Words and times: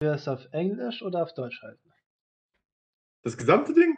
wir 0.00 0.12
es 0.12 0.28
auf 0.28 0.46
Englisch 0.52 1.02
oder 1.02 1.22
auf 1.22 1.34
Deutsch 1.34 1.60
halten? 1.62 1.92
Das 3.22 3.36
gesamte 3.36 3.74
Ding? 3.74 3.96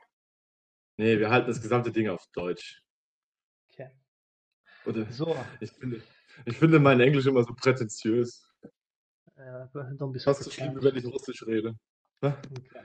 Nee, 0.96 1.18
wir 1.18 1.30
halten 1.30 1.48
das 1.48 1.60
gesamte 1.60 1.92
Ding 1.92 2.08
auf 2.08 2.24
Deutsch. 2.32 2.82
Okay. 3.70 3.90
Oder 4.86 5.10
So, 5.12 5.36
ich 5.60 5.70
finde, 5.72 6.02
ich 6.46 6.56
finde 6.56 6.78
mein 6.78 7.00
Englisch 7.00 7.26
immer 7.26 7.44
so 7.44 7.52
prätentiös. 7.54 8.42
äh, 9.36 9.66
so 9.72 9.80
ein 9.80 10.12
bisschen 10.12 10.32
Fast 10.34 10.44
so 10.44 10.50
schlimm, 10.50 10.82
wenn 10.82 10.96
ich 10.96 11.04
Russisch 11.04 11.46
rede. 11.46 11.74
Okay. 12.22 12.82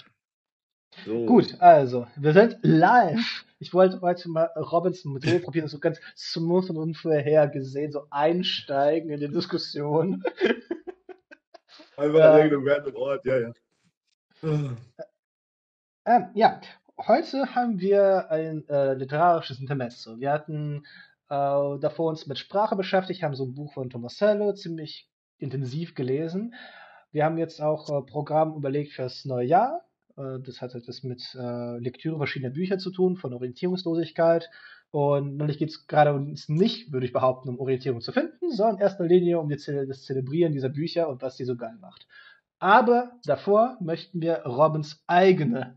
So. 1.05 1.25
Gut, 1.25 1.59
also, 1.59 2.07
wir 2.15 2.33
sind 2.33 2.57
live. 2.63 3.45
Ich 3.59 3.73
wollte 3.73 3.99
heute 4.01 4.29
mal 4.29 4.49
Robinson 4.55 5.13
Modell 5.13 5.39
probieren, 5.39 5.67
so 5.67 5.79
ganz 5.79 5.99
smooth 6.15 6.69
und 6.69 6.77
unvorhergesehen, 6.77 7.91
so 7.91 8.07
einsteigen 8.11 9.09
in 9.09 9.19
die 9.19 9.29
Diskussion. 9.29 10.23
Einfach 11.97 12.21
an 12.21 12.37
irgendeinem 12.37 12.67
random 12.67 12.95
Ort, 12.95 13.25
ja, 13.25 13.39
ja. 13.39 13.53
Ah. 14.43 14.75
Ähm, 16.05 16.27
ja, 16.33 16.61
heute 16.97 17.55
haben 17.55 17.79
wir 17.79 18.29
ein 18.29 18.67
äh, 18.67 18.93
literarisches 18.93 19.59
Intermezzo. 19.59 20.19
Wir 20.19 20.31
hatten 20.31 20.85
äh, 21.29 21.79
davor 21.79 22.09
uns 22.09 22.27
mit 22.27 22.37
Sprache 22.37 22.75
beschäftigt, 22.75 23.23
haben 23.23 23.35
so 23.35 23.45
ein 23.45 23.55
Buch 23.55 23.73
von 23.73 23.89
Tomasello 23.89 24.53
ziemlich 24.53 25.09
intensiv 25.37 25.95
gelesen. 25.95 26.53
Wir 27.11 27.25
haben 27.25 27.37
jetzt 27.37 27.61
auch 27.61 27.89
äh, 27.89 28.05
Programm 28.05 28.55
überlegt 28.55 28.91
fürs 28.93 29.25
neue 29.25 29.47
Jahr. 29.47 29.81
Äh, 30.17 30.39
das 30.45 30.61
hat 30.61 30.75
etwas 30.75 31.01
mit 31.03 31.23
äh, 31.33 31.77
Lektüre 31.79 32.17
verschiedener 32.17 32.53
Bücher 32.53 32.77
zu 32.77 32.91
tun, 32.91 33.15
von 33.15 33.33
Orientierungslosigkeit. 33.33 34.49
Und 34.91 35.37
natürlich 35.37 35.59
geht 35.59 35.69
es 35.69 35.87
gerade 35.87 36.13
uns 36.13 36.47
nicht, 36.47 36.91
würde 36.91 37.05
ich 37.05 37.13
behaupten, 37.13 37.49
um 37.49 37.59
Orientierung 37.59 38.01
zu 38.01 38.11
finden, 38.11 38.51
sondern 38.51 38.75
in 38.75 38.81
erster 38.81 39.05
Linie 39.05 39.39
um 39.39 39.57
Ze 39.57 39.85
das 39.87 40.03
Zelebrieren 40.03 40.53
dieser 40.53 40.69
Bücher 40.69 41.09
und 41.09 41.21
was 41.21 41.35
die 41.35 41.45
so 41.45 41.57
geil 41.57 41.77
macht. 41.81 42.07
Aber 42.59 43.11
davor 43.25 43.77
möchten 43.81 44.21
wir 44.21 44.45
Robins 44.45 45.03
eigene 45.07 45.75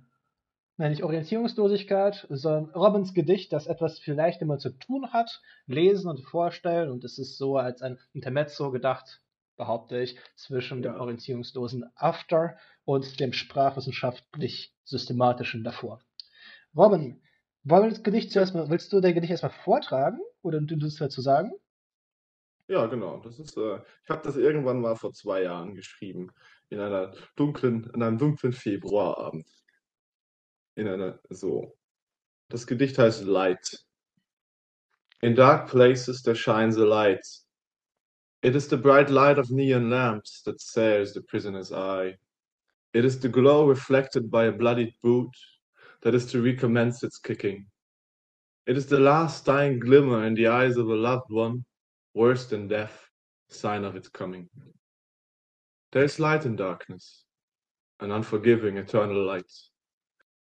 Nein, 0.80 0.92
nicht 0.92 1.02
Orientierungslosigkeit, 1.02 2.24
sondern 2.30 2.70
Robins 2.70 3.12
Gedicht, 3.12 3.52
das 3.52 3.66
etwas 3.66 3.98
vielleicht 3.98 4.42
immer 4.42 4.58
zu 4.58 4.70
tun 4.70 5.12
hat, 5.12 5.42
lesen 5.66 6.08
und 6.08 6.20
vorstellen. 6.20 6.88
Und 6.88 7.02
es 7.02 7.18
ist 7.18 7.36
so 7.36 7.56
als 7.56 7.82
ein 7.82 7.98
Intermezzo 8.12 8.70
gedacht, 8.70 9.20
behaupte 9.56 9.98
ich, 9.98 10.16
zwischen 10.36 10.82
dem 10.82 10.94
orientierungslosen 10.94 11.84
After 11.96 12.56
und 12.84 13.18
dem 13.18 13.32
sprachwissenschaftlich 13.32 14.72
systematischen 14.84 15.64
davor. 15.64 16.00
Robin, 16.76 17.20
wollen 17.68 17.84
wir 17.84 17.90
das 17.90 18.02
Gedicht 18.02 18.32
zuerst 18.32 18.54
mal, 18.54 18.68
willst 18.70 18.92
du 18.92 19.00
dein 19.00 19.14
Gedicht 19.14 19.30
erstmal 19.30 19.52
vortragen 19.52 20.20
oder 20.42 20.60
du 20.60 20.80
willst 20.80 21.00
dazu 21.00 21.20
sagen? 21.20 21.52
Ja, 22.68 22.86
genau. 22.86 23.18
Das 23.18 23.38
ist, 23.38 23.56
äh, 23.56 23.80
ich 24.04 24.10
habe 24.10 24.22
das 24.22 24.36
irgendwann 24.36 24.80
mal 24.80 24.96
vor 24.96 25.12
zwei 25.12 25.42
Jahren 25.42 25.74
geschrieben. 25.74 26.30
In 26.68 26.80
einer 26.80 27.14
dunklen, 27.36 27.90
in 27.94 28.02
einem 28.02 28.18
dunklen 28.18 28.52
Februarabend. 28.52 29.46
In 30.74 30.86
einer, 30.86 31.18
so. 31.30 31.76
Das 32.48 32.66
Gedicht 32.66 32.98
heißt 32.98 33.24
Light. 33.24 33.84
In 35.20 35.34
dark 35.34 35.68
places 35.70 36.22
there 36.22 36.36
shines 36.36 36.76
a 36.76 36.84
light. 36.84 37.26
It 38.42 38.54
is 38.54 38.68
the 38.68 38.76
bright 38.76 39.10
light 39.10 39.38
of 39.38 39.50
neon 39.50 39.90
lamps 39.90 40.42
that 40.44 40.60
sears 40.60 41.12
the 41.12 41.20
prisoner's 41.20 41.72
eye. 41.72 42.16
It 42.92 43.04
is 43.04 43.18
the 43.20 43.28
glow 43.28 43.66
reflected 43.68 44.30
by 44.30 44.46
a 44.46 44.52
bloodied 44.52 44.94
boot 45.02 45.34
that 46.02 46.14
is 46.14 46.26
to 46.32 46.42
recommence 46.42 47.02
its 47.02 47.18
kicking. 47.18 47.66
It 48.66 48.76
is 48.76 48.86
the 48.86 49.00
last 49.00 49.46
dying 49.46 49.78
glimmer 49.78 50.26
in 50.26 50.34
the 50.34 50.48
eyes 50.48 50.76
of 50.76 50.88
a 50.88 50.94
loved 50.94 51.30
one, 51.30 51.64
worse 52.14 52.46
than 52.46 52.68
death, 52.68 53.08
sign 53.48 53.84
of 53.84 53.96
its 53.96 54.08
coming. 54.08 54.48
There 55.92 56.04
is 56.04 56.20
light 56.20 56.44
in 56.44 56.54
darkness, 56.56 57.24
an 58.00 58.10
unforgiving 58.12 58.76
eternal 58.76 59.24
light. 59.24 59.50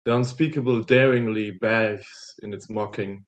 The 0.04 0.16
unspeakable 0.16 0.82
daringly 0.84 1.50
bathes 1.50 2.34
in 2.42 2.52
its 2.52 2.70
mocking. 2.70 3.24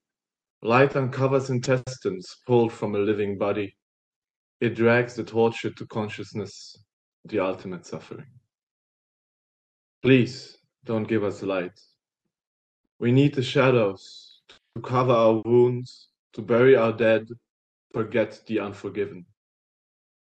Light 0.62 0.96
uncovers 0.96 1.50
intestines 1.50 2.36
pulled 2.46 2.72
from 2.72 2.94
a 2.94 2.98
living 2.98 3.38
body. 3.38 3.76
It 4.60 4.74
drags 4.74 5.14
the 5.14 5.24
tortured 5.24 5.76
to 5.76 5.86
consciousness, 5.86 6.76
the 7.26 7.40
ultimate 7.40 7.86
suffering. 7.86 8.26
Please 10.02 10.56
don't 10.84 11.08
give 11.08 11.24
us 11.24 11.42
light. 11.42 11.78
We 12.98 13.12
need 13.12 13.34
the 13.34 13.42
shadows 13.42 14.42
to 14.74 14.80
cover 14.80 15.12
our 15.12 15.42
wounds, 15.44 16.08
to 16.32 16.42
bury 16.42 16.76
our 16.76 16.92
dead, 16.92 17.28
forget 17.92 18.42
the 18.46 18.60
unforgiven. 18.60 19.26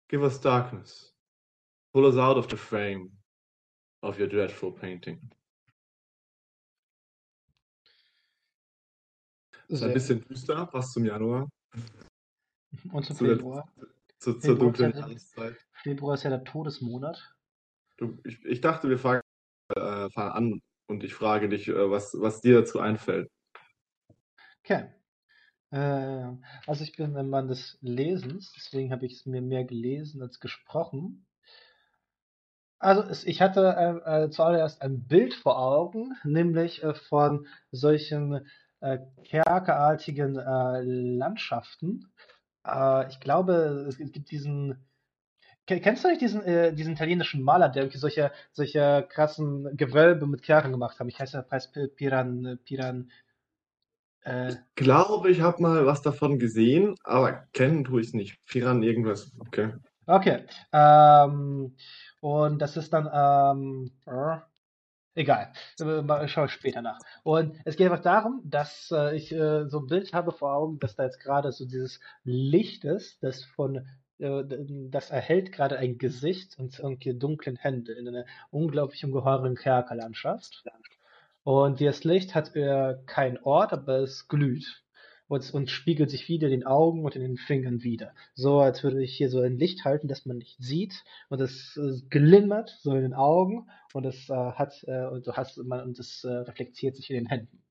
Give 0.10 0.24
us 0.24 0.38
darkness. 0.40 1.14
Pull 1.94 2.06
us 2.06 2.18
out 2.18 2.38
of 2.38 2.48
the 2.50 2.58
frame 2.58 3.10
of 4.04 4.20
your 4.20 4.28
dreadful 4.28 4.72
painting. 4.72 5.20
Ist 9.70 9.84
ein 9.84 9.94
bisschen 9.94 10.24
düster, 10.24 10.66
passt 10.66 10.94
zum 10.94 11.06
Januar, 11.06 11.50
Und 12.94 13.06
zum 13.06 13.16
zu 13.18 13.26
der- 13.26 13.36
Februar. 13.36 13.74
zu, 14.20 14.34
zur 14.34 14.42
Februar 14.42 14.58
dunklen 14.60 14.92
ist 14.92 14.96
ja- 14.98 15.02
Jahreszeit. 15.44 15.68
Februar 15.84 16.14
ist 16.16 16.24
ja 16.24 16.30
der 16.30 16.44
Todesmonat. 16.46 17.36
Du, 17.98 18.18
ich, 18.24 18.44
ich 18.46 18.62
dachte, 18.62 18.88
wir 18.90 18.98
fangen, 19.00 19.22
äh, 19.76 20.10
fangen 20.12 20.32
an 20.32 20.62
und 20.88 21.04
ich 21.04 21.14
frage 21.14 21.50
dich, 21.50 21.68
äh, 21.68 21.92
was, 21.92 22.16
was 22.20 22.42
dir 22.42 22.62
dazu 22.62 22.80
einfällt. 22.80 23.30
Okay. 24.64 24.90
Äh, 25.72 26.26
also 26.66 26.84
ich 26.84 26.96
bin 26.96 27.16
ein 27.16 27.30
Mann 27.30 27.48
des 27.48 27.78
Lesens, 27.82 28.54
deswegen 28.56 28.92
habe 28.92 29.06
ich 29.06 29.14
es 29.14 29.26
mir 29.26 29.42
mehr 29.42 29.66
gelesen 29.66 30.22
als 30.22 30.40
gesprochen. 30.40 31.26
Also 32.80 33.02
es, 33.04 33.26
ich 33.26 33.42
hatte 33.42 34.04
äh, 34.06 34.26
äh, 34.26 34.30
zuallererst 34.30 34.82
ein 34.82 35.08
Bild 35.08 35.34
vor 35.34 35.60
Augen, 35.60 36.16
nämlich 36.24 36.84
äh, 36.84 36.94
von 36.94 37.48
solchen 37.72 38.48
kerkerartigen 39.24 40.36
Landschaften. 40.36 42.14
Ich 43.10 43.20
glaube, 43.20 43.88
es 43.90 43.98
gibt 43.98 44.30
diesen. 44.30 44.86
Ke- 45.68 45.82
Kennst 45.82 46.04
du 46.04 46.08
nicht 46.08 46.22
diesen, 46.22 46.42
äh, 46.44 46.74
diesen 46.74 46.94
italienischen 46.94 47.44
Maler, 47.44 47.70
der 47.70 47.90
solche, 47.92 48.32
solche 48.52 49.06
krassen 49.10 49.76
Gewölbe 49.78 50.26
mit 50.26 50.42
Kerkern 50.42 50.72
gemacht 50.72 51.00
hat? 51.00 51.08
Ich 51.08 51.20
heiße 51.20 51.44
Preis 51.44 51.72
Piran, 51.96 52.58
Piran, 52.64 53.12
äh, 54.22 54.56
Glaube, 54.76 55.30
ich 55.30 55.42
habe 55.42 55.62
mal 55.62 55.86
was 55.86 56.02
davon 56.02 56.40
gesehen, 56.40 56.96
aber 57.04 57.48
kennen 57.54 57.84
tue 57.84 58.02
ich 58.02 58.08
es 58.08 58.14
nicht. 58.14 58.46
Piran 58.46 58.84
irgendwas. 58.84 59.32
Okay. 59.40 59.74
Okay. 60.06 60.46
Ähm, 60.72 61.76
und 62.22 62.60
das 62.62 62.78
ist 62.78 62.94
dann, 62.94 63.10
ähm, 63.12 63.92
äh, 64.06 64.38
egal. 65.16 65.52
Schaue 66.28 66.46
ich 66.46 66.52
später 66.52 66.82
nach. 66.82 67.00
Und 67.24 67.58
es 67.66 67.76
geht 67.76 67.90
einfach 67.92 68.04
darum, 68.04 68.42
dass 68.46 68.92
äh, 68.92 69.16
ich 69.16 69.32
äh, 69.34 69.68
so 69.68 69.80
ein 69.80 69.88
Bild 69.88 70.14
habe 70.14 70.32
vor 70.32 70.54
Augen, 70.54 70.80
dass 70.80 70.96
da 70.96 71.04
jetzt 71.04 71.20
gerade 71.20 71.52
so 71.52 71.66
dieses 71.66 72.00
Licht 72.24 72.86
ist, 72.86 73.22
das 73.24 73.44
von, 73.44 73.86
das 74.20 75.12
erhält 75.12 75.52
gerade 75.52 75.78
ein 75.78 75.98
Gesicht 75.98 76.58
und 76.58 76.80
irgendwie 76.80 77.14
dunklen 77.14 77.56
Hände 77.56 77.94
in 77.94 78.08
einer 78.08 78.26
unglaublich 78.50 79.06
ungeheuren 79.06 79.56
Kerkerlandschaft. 79.56 80.64
Und 81.44 81.80
dieses 81.80 82.04
Licht 82.04 82.36
hat 82.36 82.56
äh, 82.56 82.96
keinen 83.06 83.38
Ort, 83.38 83.74
aber 83.74 84.00
es 84.00 84.28
glüht. 84.28 84.84
Und, 85.30 85.54
und 85.54 85.70
spiegelt 85.70 86.10
sich 86.10 86.30
wieder 86.30 86.48
in 86.48 86.62
den 86.62 86.66
Augen 86.66 87.04
und 87.04 87.16
in 87.18 87.22
den 87.22 87.36
Fingern 87.36 87.84
wieder. 87.84 88.14
So, 88.34 88.62
als 88.62 88.82
würde 88.84 89.04
ich 89.04 89.16
hier 89.18 89.30
so 89.30 89.42
ein 89.42 89.58
Licht 89.58 89.84
halten, 89.84 90.08
das 90.08 90.26
man 90.26 90.38
nicht 90.38 90.56
sieht. 90.58 91.04
Und 91.28 91.42
es 91.42 91.76
äh, 91.78 92.02
glimmert 92.10 92.78
so 92.82 92.96
in 92.96 93.02
den 93.02 93.14
Augen. 93.14 93.68
Und 93.94 94.06
es 94.06 94.30
äh, 94.30 94.34
hat, 94.34 94.84
äh, 94.88 95.06
und 95.08 95.28
du 95.28 95.34
hast, 95.34 95.58
man, 95.58 95.82
und 95.82 96.00
es 96.00 96.24
äh, 96.24 96.30
reflektiert 96.30 96.96
sich 96.96 97.10
in 97.10 97.18
den 97.18 97.26
Händen. 97.26 97.62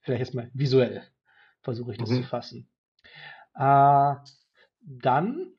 Vielleicht 0.00 0.20
erstmal 0.20 0.50
visuell 0.54 1.02
versuche 1.62 1.92
ich 1.92 1.98
das 1.98 2.08
Mhm. 2.08 2.22
zu 2.22 2.22
fassen. 2.22 2.68
Äh, 3.54 4.14
dann 4.80 5.52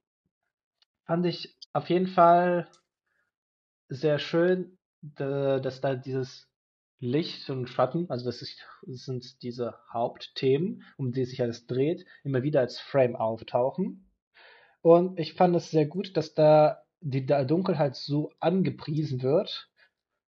fand 1.08 1.26
ich 1.26 1.58
auf 1.74 1.90
jeden 1.90 2.08
Fall 2.08 2.68
sehr 3.90 4.20
schön, 4.20 4.78
da- 5.02 5.60
dass 5.60 5.82
da 5.82 5.96
dieses 5.96 6.48
Licht 7.00 7.50
und 7.50 7.68
Schatten, 7.68 8.10
also 8.10 8.26
das, 8.26 8.44
sind 8.84 9.42
diese 9.44 9.76
Hauptthemen, 9.92 10.84
um 10.98 11.12
die 11.12 11.26
sich 11.26 11.42
alles 11.42 11.68
dreht, 11.68 12.06
immer 12.24 12.44
wieder 12.44 12.60
als 12.60 12.80
Frame 12.80 13.16
auftauchen. 13.16 14.10
Und 14.82 15.20
ich 15.20 15.34
fand 15.34 15.56
es 15.56 15.72
sehr 15.72 15.86
gut, 15.86 16.18
dass 16.18 16.34
da 16.34 16.84
die 17.02 17.26
Dunkelheit 17.26 17.96
so 17.96 18.32
angepriesen 18.40 19.22
wird. 19.22 19.70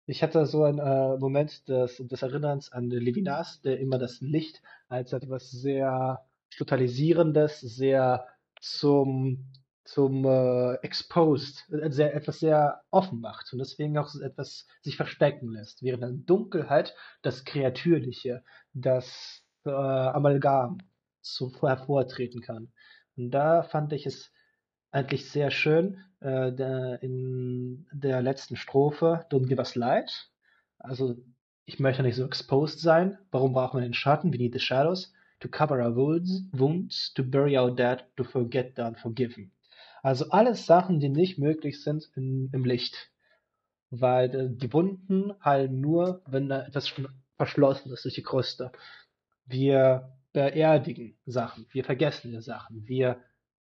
Ich 0.06 0.22
hatte 0.22 0.44
so 0.46 0.64
einen 0.64 0.78
äh, 0.78 1.16
Moment 1.18 1.68
des, 1.68 1.96
des 1.98 2.22
Erinnerns 2.22 2.70
an 2.72 2.90
Levinas, 2.90 3.60
der 3.62 3.80
immer 3.80 3.98
das 3.98 4.20
Licht 4.20 4.62
als 4.88 5.12
etwas 5.12 5.50
sehr 5.50 6.24
totalisierendes, 6.56 7.60
sehr 7.60 8.26
zum 8.60 9.52
zum 9.88 10.26
äh, 10.26 10.74
exposed, 10.82 11.64
äh, 11.72 11.90
sehr, 11.90 12.14
etwas 12.14 12.40
sehr 12.40 12.82
offen 12.90 13.20
macht 13.20 13.50
und 13.52 13.58
deswegen 13.58 13.96
auch 13.96 14.14
etwas 14.16 14.66
sich 14.82 14.96
verstecken 14.96 15.50
lässt, 15.50 15.82
während 15.82 16.02
dann 16.02 16.26
Dunkelheit 16.26 16.94
das 17.22 17.46
Kreatürliche, 17.46 18.44
das 18.74 19.42
äh, 19.64 19.70
Amalgam 19.70 20.78
so 21.22 21.50
hervortreten 21.62 22.42
kann. 22.42 22.70
Und 23.16 23.30
da 23.30 23.62
fand 23.62 23.94
ich 23.94 24.04
es 24.04 24.30
eigentlich 24.90 25.30
sehr 25.30 25.50
schön, 25.50 26.04
äh, 26.20 26.52
der, 26.52 27.02
in 27.02 27.86
der 27.90 28.20
letzten 28.20 28.56
Strophe, 28.56 29.24
Don't 29.30 29.46
give 29.46 29.58
us 29.58 29.74
light. 29.74 30.30
Also, 30.78 31.16
ich 31.64 31.80
möchte 31.80 32.02
nicht 32.02 32.16
so 32.16 32.26
exposed 32.26 32.80
sein. 32.80 33.16
Warum 33.30 33.54
brauchen 33.54 33.80
wir 33.80 33.86
den 33.86 33.94
Schatten? 33.94 34.34
We 34.34 34.38
need 34.38 34.52
the 34.52 34.60
shadows 34.60 35.14
to 35.40 35.48
cover 35.48 35.82
our 35.82 35.96
wounds, 35.96 36.42
wounds 36.52 37.14
to 37.14 37.22
bury 37.22 37.56
our 37.56 37.74
dead, 37.74 38.04
to 38.16 38.24
forget 38.24 38.74
the 38.76 38.82
unforgiven. 38.82 39.50
Also 40.08 40.30
alles 40.30 40.64
Sachen, 40.64 41.00
die 41.00 41.10
nicht 41.10 41.36
möglich 41.38 41.82
sind 41.82 42.10
in, 42.16 42.48
im 42.54 42.64
Licht. 42.64 43.10
Weil 43.90 44.34
äh, 44.34 44.48
die 44.48 44.72
Wunden 44.72 45.34
heilen 45.44 45.82
nur, 45.82 46.22
wenn 46.24 46.48
da 46.48 46.66
etwas 46.66 46.88
schon 46.88 47.08
verschlossen 47.36 47.92
ist 47.92 48.06
durch 48.06 48.14
die 48.14 48.22
Kruste. 48.22 48.72
Wir 49.44 50.16
beerdigen 50.32 51.18
Sachen, 51.26 51.66
wir 51.72 51.84
vergessen 51.84 52.32
die 52.32 52.40
Sachen, 52.40 52.88
wir 52.88 53.22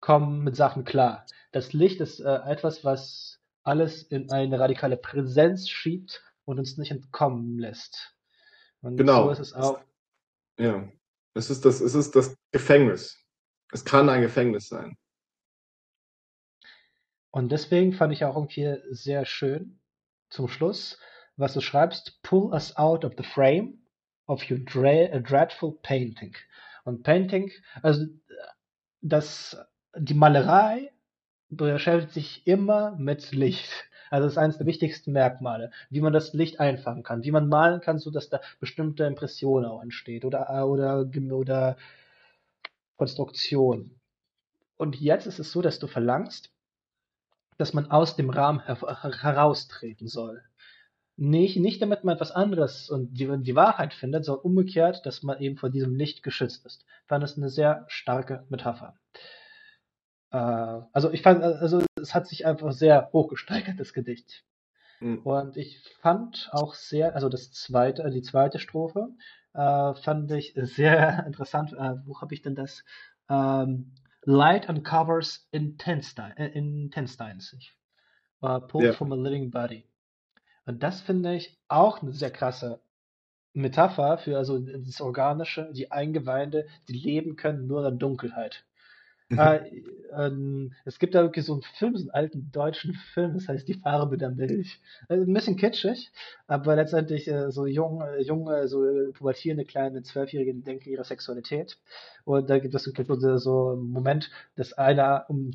kommen 0.01 0.45
mit 0.45 0.57
Sachen 0.57 0.85
klar. 0.85 1.25
Das 1.53 1.73
Licht 1.73 2.03
ist 2.03 2.21
äh, 2.21 2.41
etwas, 2.45 2.85
was 2.85 3.41
alles 3.63 4.03
in 4.03 4.31
eine 4.31 4.61
radikale 4.61 4.99
Präsenz 4.99 5.71
schiebt 5.71 6.23
und 6.45 6.59
uns 6.59 6.77
nicht 6.77 6.91
entkommen 6.91 7.59
lässt. 7.59 8.15
Und 8.83 8.99
Genau. 8.99 9.25
so 9.25 9.31
ist 9.31 9.39
es 9.39 9.55
auch. 9.55 9.81
Ja. 10.59 10.87
Es 11.33 11.49
ist 11.49 11.65
das, 11.65 11.81
es 11.81 11.95
ist 11.95 12.15
das 12.15 12.37
Gefängnis. 12.53 13.25
Es 13.73 13.87
kann 13.87 14.11
ein 14.11 14.21
Gefängnis 14.21 14.69
sein. 14.69 14.99
Und 17.37 17.53
deswegen 17.53 17.93
fand 17.93 18.15
ich 18.15 18.25
auch 18.25 18.35
irgendwie 18.35 18.79
sehr 18.89 19.27
schön 19.27 19.79
zum 20.31 20.49
Schluss, 20.49 20.99
was 21.37 21.53
du 21.53 21.61
schreibst, 21.61 22.23
pull 22.23 22.51
us 22.51 22.75
out 22.79 23.05
of 23.05 23.13
the 23.19 23.25
frame 23.25 23.81
of 24.27 24.51
your 24.51 24.57
dreadful 24.57 25.77
painting. 25.83 26.35
Und 26.85 27.03
Painting, 27.03 27.53
also 27.83 28.07
das, 29.03 29.59
die 29.99 30.15
Malerei 30.15 30.91
beschäftigt 31.51 32.15
sich 32.15 32.47
immer 32.47 32.97
mit 32.97 33.33
Licht. 33.33 33.71
Also 34.09 34.25
das 34.25 34.33
ist 34.33 34.39
eines 34.39 34.57
der 34.57 34.67
wichtigsten 34.67 35.13
Merkmale, 35.13 35.73
wie 35.91 36.01
man 36.01 36.15
das 36.15 36.33
Licht 36.33 36.59
einfangen 36.59 37.03
kann, 37.03 37.23
wie 37.23 37.33
man 37.33 37.51
malen 37.51 37.83
kann, 37.83 37.99
so 37.99 38.11
dass 38.11 38.31
da 38.31 38.41
bestimmte 38.61 39.05
Impression 39.05 39.67
auch 39.67 39.83
entsteht 39.83 40.25
oder 40.25 40.67
oder 40.67 41.07
oder 41.33 41.77
Konstruktion. 42.97 44.01
Und 44.79 44.99
jetzt 44.99 45.27
ist 45.27 45.39
es 45.39 45.53
so, 45.53 45.61
dass 45.61 45.79
du 45.79 45.87
verlangst, 45.87 46.56
dass 47.59 47.73
man 47.73 47.91
aus 47.91 48.17
dem 48.17 48.31
Rahmen 48.31 48.61
her 48.61 48.79
heraustreten 49.23 50.09
soll. 50.09 50.43
Nicht, 51.17 51.57
nicht 51.57 51.81
damit 51.81 52.05
man 52.05 52.17
etwas 52.17 52.31
anderes 52.31 52.91
und 52.91 53.15
die, 53.15 53.27
die 53.43 53.57
Wahrheit 53.57 53.95
findet, 53.95 54.27
sondern 54.27 54.45
umgekehrt, 54.45 55.07
dass 55.07 55.23
man 55.23 55.41
eben 55.41 55.57
vor 55.57 55.71
diesem 55.71 55.95
Licht 55.95 56.23
geschützt 56.23 56.67
ist. 56.67 56.85
Ich 57.03 57.09
fand 57.09 57.23
das 57.23 57.39
eine 57.39 57.49
sehr 57.49 57.87
starke 57.89 58.45
Metapher. 58.51 58.95
Äh, 60.31 60.37
also 60.93 61.11
ich 61.11 61.23
fand, 61.23 61.43
also 61.43 61.83
es 62.01 62.15
hat 62.15 62.27
sich 62.27 62.45
einfach 62.45 62.73
sehr 62.73 63.11
hochgesteigert, 63.13 63.81
das 63.81 63.95
Gedicht. 63.95 64.45
Mhm. 65.01 65.19
Und 65.21 65.57
ich 65.57 65.81
fand 66.01 66.51
auch 66.53 66.75
sehr, 66.75 67.15
also 67.15 67.29
das 67.31 67.51
zweite, 67.53 68.11
die 68.11 68.23
zweite 68.23 68.59
Strophe, 68.59 69.09
äh, 69.55 69.95
fand 69.95 70.31
ich 70.33 70.53
sehr 70.55 71.25
interessant. 71.27 71.73
Äh, 71.73 71.95
wo 72.05 72.21
habe 72.21 72.35
ich 72.35 72.43
denn 72.43 72.55
das? 72.55 72.85
Ähm, 73.31 73.95
Light 74.27 74.69
uncovers 74.69 75.49
äh, 75.53 75.59
intestines. 75.59 77.55
Ich, 77.55 77.77
äh, 78.43 78.61
pulled 78.61 78.87
Ja. 78.87 78.93
from 78.93 79.13
a 79.13 79.17
living 79.17 79.51
body. 79.51 79.89
Und 80.67 80.83
das 80.83 81.01
finde 81.01 81.37
ich 81.37 81.57
auch 81.69 82.03
eine 82.03 82.13
sehr 82.13 82.33
krasse 82.33 82.81
Metapher 83.55 84.19
für 84.19 84.37
also 84.37 84.59
das 84.59 85.01
Organische, 85.01 85.73
die 85.73 85.91
Eingeweide, 85.93 86.67
die 86.89 86.93
leben 86.93 87.37
können 87.37 87.67
nur 87.67 87.79
in 87.79 87.85
der 87.85 87.93
Dunkelheit. 87.93 88.66
Äh, 89.29 89.83
ähm, 90.13 90.73
es 90.85 90.99
gibt 90.99 91.15
da 91.15 91.23
wirklich 91.23 91.45
so 91.45 91.55
einen 91.55 91.63
Film, 91.63 91.97
so 91.97 92.03
einen 92.03 92.11
alten 92.11 92.51
deutschen 92.53 92.95
Film, 92.95 93.35
das 93.35 93.49
heißt 93.49 93.67
Die 93.67 93.75
Farbe 93.75 94.17
der 94.17 94.31
Milch. 94.31 94.81
Äh, 95.09 95.15
ein 95.15 95.33
bisschen 95.33 95.57
kitschig, 95.57 96.11
aber 96.47 96.77
letztendlich 96.77 97.29
äh, 97.29 97.51
so 97.51 97.67
jung, 97.67 98.03
äh, 98.03 98.23
junge, 98.23 98.69
so 98.69 98.85
pubertierende 99.13 99.65
kleine 99.65 100.03
Zwölfjährige 100.03 100.55
denken 100.55 100.89
ihrer 100.89 101.05
Sexualität. 101.05 101.79
Und 102.25 102.49
da 102.49 102.59
gibt 102.59 102.75
es 102.75 102.85
so 102.85 103.71
einen 103.71 103.91
Moment, 103.91 104.31
dass 104.55 104.73
einer, 104.73 105.27
um 105.29 105.51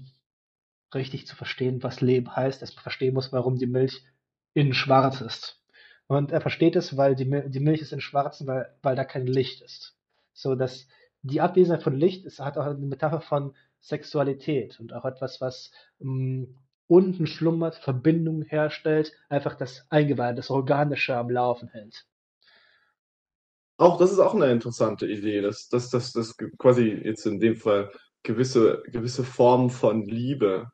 richtig 0.94 1.28
zu 1.28 1.36
verstehen, 1.36 1.82
was 1.84 2.02
Leben 2.02 2.36
heißt, 2.36 2.62
erst 2.62 2.80
verstehen 2.80 3.14
muss, 3.14 3.32
warum 3.32 3.58
die 3.58 3.68
Milch 3.68 4.04
in 4.54 4.74
schwarz 4.74 5.22
ist. 5.22 5.62
Und 6.08 6.34
er 6.34 6.42
versteht 6.42 6.76
es, 6.76 6.98
weil 6.98 7.16
die, 7.16 7.50
die 7.50 7.60
Milch 7.62 7.82
ist 7.82 7.94
in 7.94 8.02
schwarzen, 8.02 8.46
weil, 8.48 8.76
weil 8.82 8.98
da 8.98 9.06
kein 9.06 9.28
Licht 9.28 9.62
ist. 9.62 9.96
So 10.34 10.56
dass 10.56 10.88
die 11.22 11.42
Abwesenheit 11.42 11.84
von 11.84 11.96
Licht 11.96 12.26
ist, 12.26 12.40
hat 12.40 12.58
auch 12.58 12.66
eine 12.66 12.76
Metapher 12.76 13.22
von 13.22 13.56
Sexualität 13.80 14.80
und 14.80 14.94
auch 14.94 15.06
etwas, 15.06 15.42
was 15.42 15.72
mh, 16.00 16.48
unten 16.88 17.26
schlummert, 17.26 17.76
Verbindungen 17.76 18.44
herstellt, 18.44 19.14
einfach 19.30 19.56
das 19.56 19.86
Eingeweide, 19.90 20.36
das 20.36 20.50
Organische 20.50 21.16
am 21.16 21.30
Laufen 21.30 21.70
hält. 21.70 22.06
Auch 23.78 23.98
das 23.98 24.12
ist 24.12 24.20
auch 24.20 24.36
eine 24.36 24.52
interessante 24.52 25.08
Idee, 25.08 25.42
dass, 25.42 25.68
dass, 25.70 25.90
dass, 25.90 26.12
dass 26.12 26.36
quasi 26.58 26.90
jetzt 26.90 27.26
in 27.26 27.40
dem 27.40 27.56
Fall 27.56 27.92
gewisse, 28.24 28.84
gewisse 28.88 29.24
Formen 29.24 29.70
von 29.70 30.04
Liebe 30.04 30.70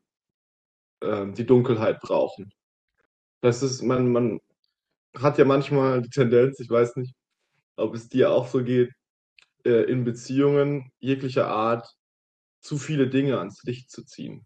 ähm, 1.02 1.34
die 1.34 1.46
Dunkelheit 1.46 2.02
brauchen. 2.02 2.52
Das 3.42 3.64
ist, 3.64 3.82
man, 3.82 4.12
man 4.12 4.40
hat 5.16 5.38
ja 5.38 5.46
manchmal 5.46 6.02
die 6.02 6.10
Tendenz, 6.10 6.60
ich 6.60 6.70
weiß 6.70 6.96
nicht, 6.98 7.16
ob 7.76 7.94
es 7.94 8.10
dir 8.10 8.32
auch 8.32 8.48
so 8.48 8.64
geht, 8.64 8.92
äh, 9.68 9.84
in 9.84 10.04
Beziehungen 10.06 10.92
jeglicher 11.00 11.48
Art 11.48 11.96
zu 12.62 12.78
viele 12.78 13.10
Dinge 13.10 13.38
ans 13.38 13.64
Licht 13.64 13.92
zu 13.92 14.04
ziehen. 14.04 14.46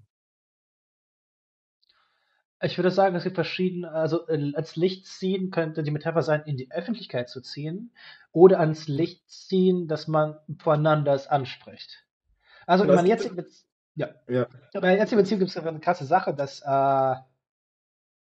Ich 2.64 2.78
würde 2.78 2.92
sagen, 2.92 3.16
es 3.16 3.24
gibt 3.24 3.36
verschiedene, 3.36 3.92
also 3.92 4.28
äh, 4.28 4.54
als 4.56 4.76
Licht 4.76 5.08
ziehen 5.08 5.50
könnte 5.52 5.84
die 5.84 5.92
Metapher 5.92 6.22
sein, 6.22 6.44
in 6.46 6.58
die 6.58 6.72
Öffentlichkeit 6.72 7.30
zu 7.30 7.42
ziehen 7.42 7.92
oder 8.32 8.60
ans 8.60 8.88
Licht 8.88 9.30
ziehen, 9.30 9.88
dass 9.88 10.08
man 10.08 10.38
voneinander 10.60 11.14
es 11.14 11.28
anspricht. 11.28 12.06
Also 12.68 12.84
in 12.84 12.94
meiner 12.94 13.08
jetzigen 13.08 13.36
Beziehung, 13.36 13.70
ja. 13.96 14.10
Ja. 14.28 14.48
In 14.74 14.82
meiner 14.82 14.98
jetzigen 15.00 15.22
Beziehung 15.22 15.40
gibt 15.40 15.52
es 15.52 15.58
eine 15.58 15.80
krasse 15.80 16.06
Sache, 16.06 16.34
dass 16.34 16.62
äh, 16.62 17.16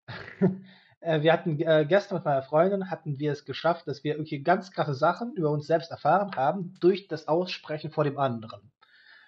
wir 1.21 1.33
hatten 1.33 1.59
äh, 1.59 1.85
gestern 1.87 2.17
mit 2.17 2.25
meiner 2.25 2.43
Freundin 2.43 2.89
hatten 2.89 3.19
wir 3.19 3.31
es 3.31 3.45
geschafft, 3.45 3.87
dass 3.87 4.03
wir 4.03 4.13
irgendwie 4.15 4.41
ganz 4.43 4.71
krasse 4.71 4.93
Sachen 4.93 5.33
über 5.33 5.49
uns 5.51 5.67
selbst 5.67 5.91
erfahren 5.91 6.35
haben 6.35 6.75
durch 6.79 7.07
das 7.07 7.27
Aussprechen 7.27 7.91
vor 7.91 8.03
dem 8.03 8.17
anderen. 8.17 8.71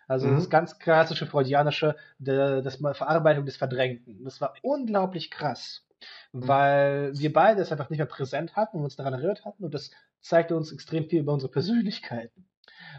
Also 0.07 0.27
Mhm. 0.27 0.35
das 0.35 0.49
ganz 0.49 0.79
klassische 0.79 1.25
freudianische, 1.27 1.95
de, 2.19 2.61
das 2.61 2.77
Verarbeitung 2.77 3.45
des 3.45 3.57
Verdrängten. 3.57 4.23
Das 4.23 4.41
war 4.41 4.53
unglaublich 4.61 5.31
krass, 5.31 5.85
weil 6.31 7.11
wir 7.17 7.33
beide 7.33 7.61
es 7.61 7.71
einfach 7.71 7.89
nicht 7.89 7.99
mehr 7.99 8.07
präsent 8.07 8.55
hatten 8.55 8.77
und 8.77 8.83
uns 8.85 8.95
daran 8.95 9.13
erinnert 9.13 9.45
hatten 9.45 9.63
und 9.65 9.73
das 9.73 9.91
zeigte 10.21 10.55
uns 10.55 10.71
extrem 10.71 11.09
viel 11.09 11.21
über 11.21 11.33
unsere 11.33 11.51
Persönlichkeiten. 11.51 12.47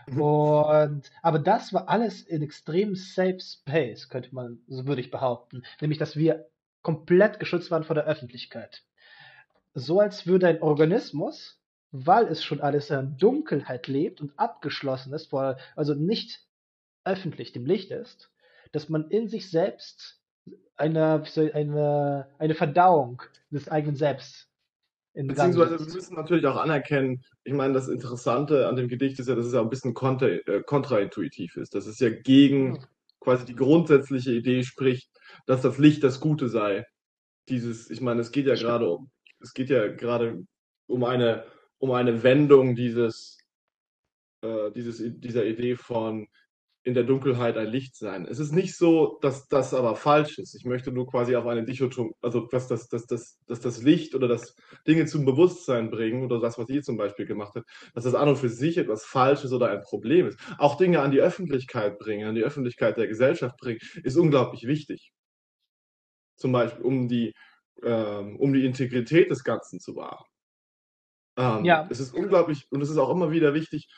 Mhm. 0.07 0.21
Und 0.21 1.11
aber 1.23 1.39
das 1.39 1.73
war 1.73 1.89
alles 1.89 2.23
in 2.23 2.43
extrem 2.43 2.95
safe 2.95 3.41
space, 3.41 4.09
könnte 4.09 4.35
man, 4.35 4.61
so 4.69 4.87
würde 4.87 5.01
ich 5.01 5.11
behaupten, 5.11 5.63
nämlich 5.81 5.99
dass 5.99 6.17
wir 6.17 6.49
komplett 6.89 7.39
geschützt 7.39 7.71
waren 7.71 7.85
vor 7.85 7.95
der 7.95 8.07
Öffentlichkeit. 8.07 8.83
So 9.75 10.01
als 10.01 10.27
würde 10.27 10.49
ein 10.49 10.63
Organismus, 10.63 11.61
weil 11.91 12.27
es 12.29 12.43
schon 12.43 12.63
alles 12.63 12.89
in 12.89 13.19
Dunkelheit 13.19 13.89
lebt 13.89 14.23
und 14.23 14.33
abgeschlossen 14.39 15.13
ist, 15.13 15.27
vor, 15.27 15.59
also 15.77 15.93
nicht 15.93 16.47
öffentlich 17.05 17.53
dem 17.53 17.67
Licht 17.67 17.91
ist, 17.91 18.31
dass 18.73 18.89
man 18.89 19.11
in 19.11 19.29
sich 19.29 19.51
selbst 19.51 20.23
eine, 20.77 21.25
eine, 21.53 22.29
eine 22.39 22.55
Verdauung 22.55 23.21
des 23.51 23.69
eigenen 23.69 23.97
Selbst 23.97 24.49
Beziehungsweise 25.13 25.79
wir 25.79 25.95
müssen 25.95 26.15
natürlich 26.15 26.47
auch 26.47 26.57
anerkennen, 26.57 27.23
ich 27.45 27.53
meine, 27.53 27.75
das 27.75 27.89
Interessante 27.89 28.67
an 28.67 28.77
dem 28.77 28.89
Gedicht 28.89 29.19
ist 29.19 29.29
ja, 29.29 29.35
dass 29.35 29.45
es 29.45 29.53
ja 29.53 29.61
ein 29.61 29.69
bisschen 29.69 29.93
kontra, 29.93 30.29
äh, 30.29 30.63
kontraintuitiv 30.65 31.57
ist. 31.57 31.75
Dass 31.75 31.87
es 31.87 31.99
ja 31.99 32.09
gegen 32.09 32.77
Hm. 32.77 32.85
Quasi 33.29 33.45
die 33.45 33.57
grundsätzliche 33.57 34.33
Idee 34.33 34.63
spricht, 34.63 35.11
dass 35.45 35.61
das 35.61 35.77
Licht 35.77 36.03
das 36.03 36.19
Gute 36.19 36.49
sei. 36.49 36.87
Dieses, 37.51 37.91
ich 37.91 38.01
meine, 38.01 38.23
es 38.23 38.33
geht 38.33 38.47
ja 38.47 38.55
gerade 38.55 38.89
um, 38.89 39.11
es 39.41 39.53
geht 39.53 39.69
ja 39.69 39.87
gerade 39.89 40.47
um 40.87 41.05
eine, 41.05 41.45
um 41.77 41.91
eine 41.91 42.23
Wendung 42.23 42.75
dieses, 42.75 43.37
äh, 44.43 44.71
dieses, 44.71 45.03
dieser 45.21 45.45
Idee 45.45 45.77
von 45.77 46.27
in 46.89 46.95
der 46.95 47.05
Dunkelheit 47.05 47.59
ein 47.59 47.69
Licht 47.69 47.97
sein. 47.97 48.27
Es 48.27 48.39
ist 48.39 48.53
nicht 48.53 48.75
so, 48.75 49.19
dass 49.21 49.47
das 49.49 49.75
aber 49.75 49.95
falsch 49.95 50.39
ist. 50.39 50.55
Ich 50.55 50.65
möchte 50.65 50.91
nur 50.91 51.07
quasi 51.07 51.37
auf 51.37 51.47
eine 51.47 51.63
Dichotomie, 51.63 52.15
also 52.23 52.47
dass 52.47 52.67
das, 52.67 52.89
dass, 52.89 53.05
das, 53.07 53.39
dass 53.47 53.61
das 53.61 53.83
Licht 53.83 54.15
oder 54.15 54.27
das 54.27 54.57
Dinge 54.87 55.05
zum 55.05 55.27
Bewusstsein 55.27 55.91
bringen 55.91 56.25
oder 56.25 56.41
das, 56.41 56.57
was 56.59 56.71
ihr 56.71 56.83
zum 56.83 56.97
Beispiel 56.97 57.27
gemacht 57.27 57.53
habt, 57.57 57.69
dass 57.95 58.05
das 58.05 58.15
an 58.15 58.31
und 58.31 58.37
für 58.37 58.49
sich 58.49 58.79
etwas 58.79 59.05
Falsches 59.05 59.53
oder 59.53 59.71
ein 59.71 59.83
Problem 59.83 60.29
ist. 60.29 60.39
Auch 60.57 60.79
Dinge 60.79 61.01
an 61.01 61.11
die 61.11 61.21
Öffentlichkeit 61.21 61.99
bringen, 61.99 62.27
an 62.27 62.35
die 62.35 62.43
Öffentlichkeit 62.43 62.97
der 62.97 63.07
Gesellschaft 63.07 63.59
bringen, 63.59 63.81
ist 64.03 64.17
unglaublich 64.17 64.67
wichtig. 64.67 65.13
Zum 66.37 66.53
Beispiel, 66.53 66.85
um 66.85 67.07
die, 67.09 67.35
ähm, 67.83 68.37
um 68.39 68.55
die 68.55 68.65
Integrität 68.65 69.31
des 69.31 69.45
Ganzen 69.45 69.79
zu 69.79 69.95
wahren. 69.95 70.25
Ähm, 71.37 71.65
Ja. 71.65 71.87
Es 71.91 72.01
ist 72.01 72.15
unglaublich 72.15 72.67
und 72.71 72.81
es 72.81 72.91
ist 72.91 72.99
auch 72.99 73.11
immer 73.11 73.31
wieder 73.31 73.53
wichtig, 73.55 73.89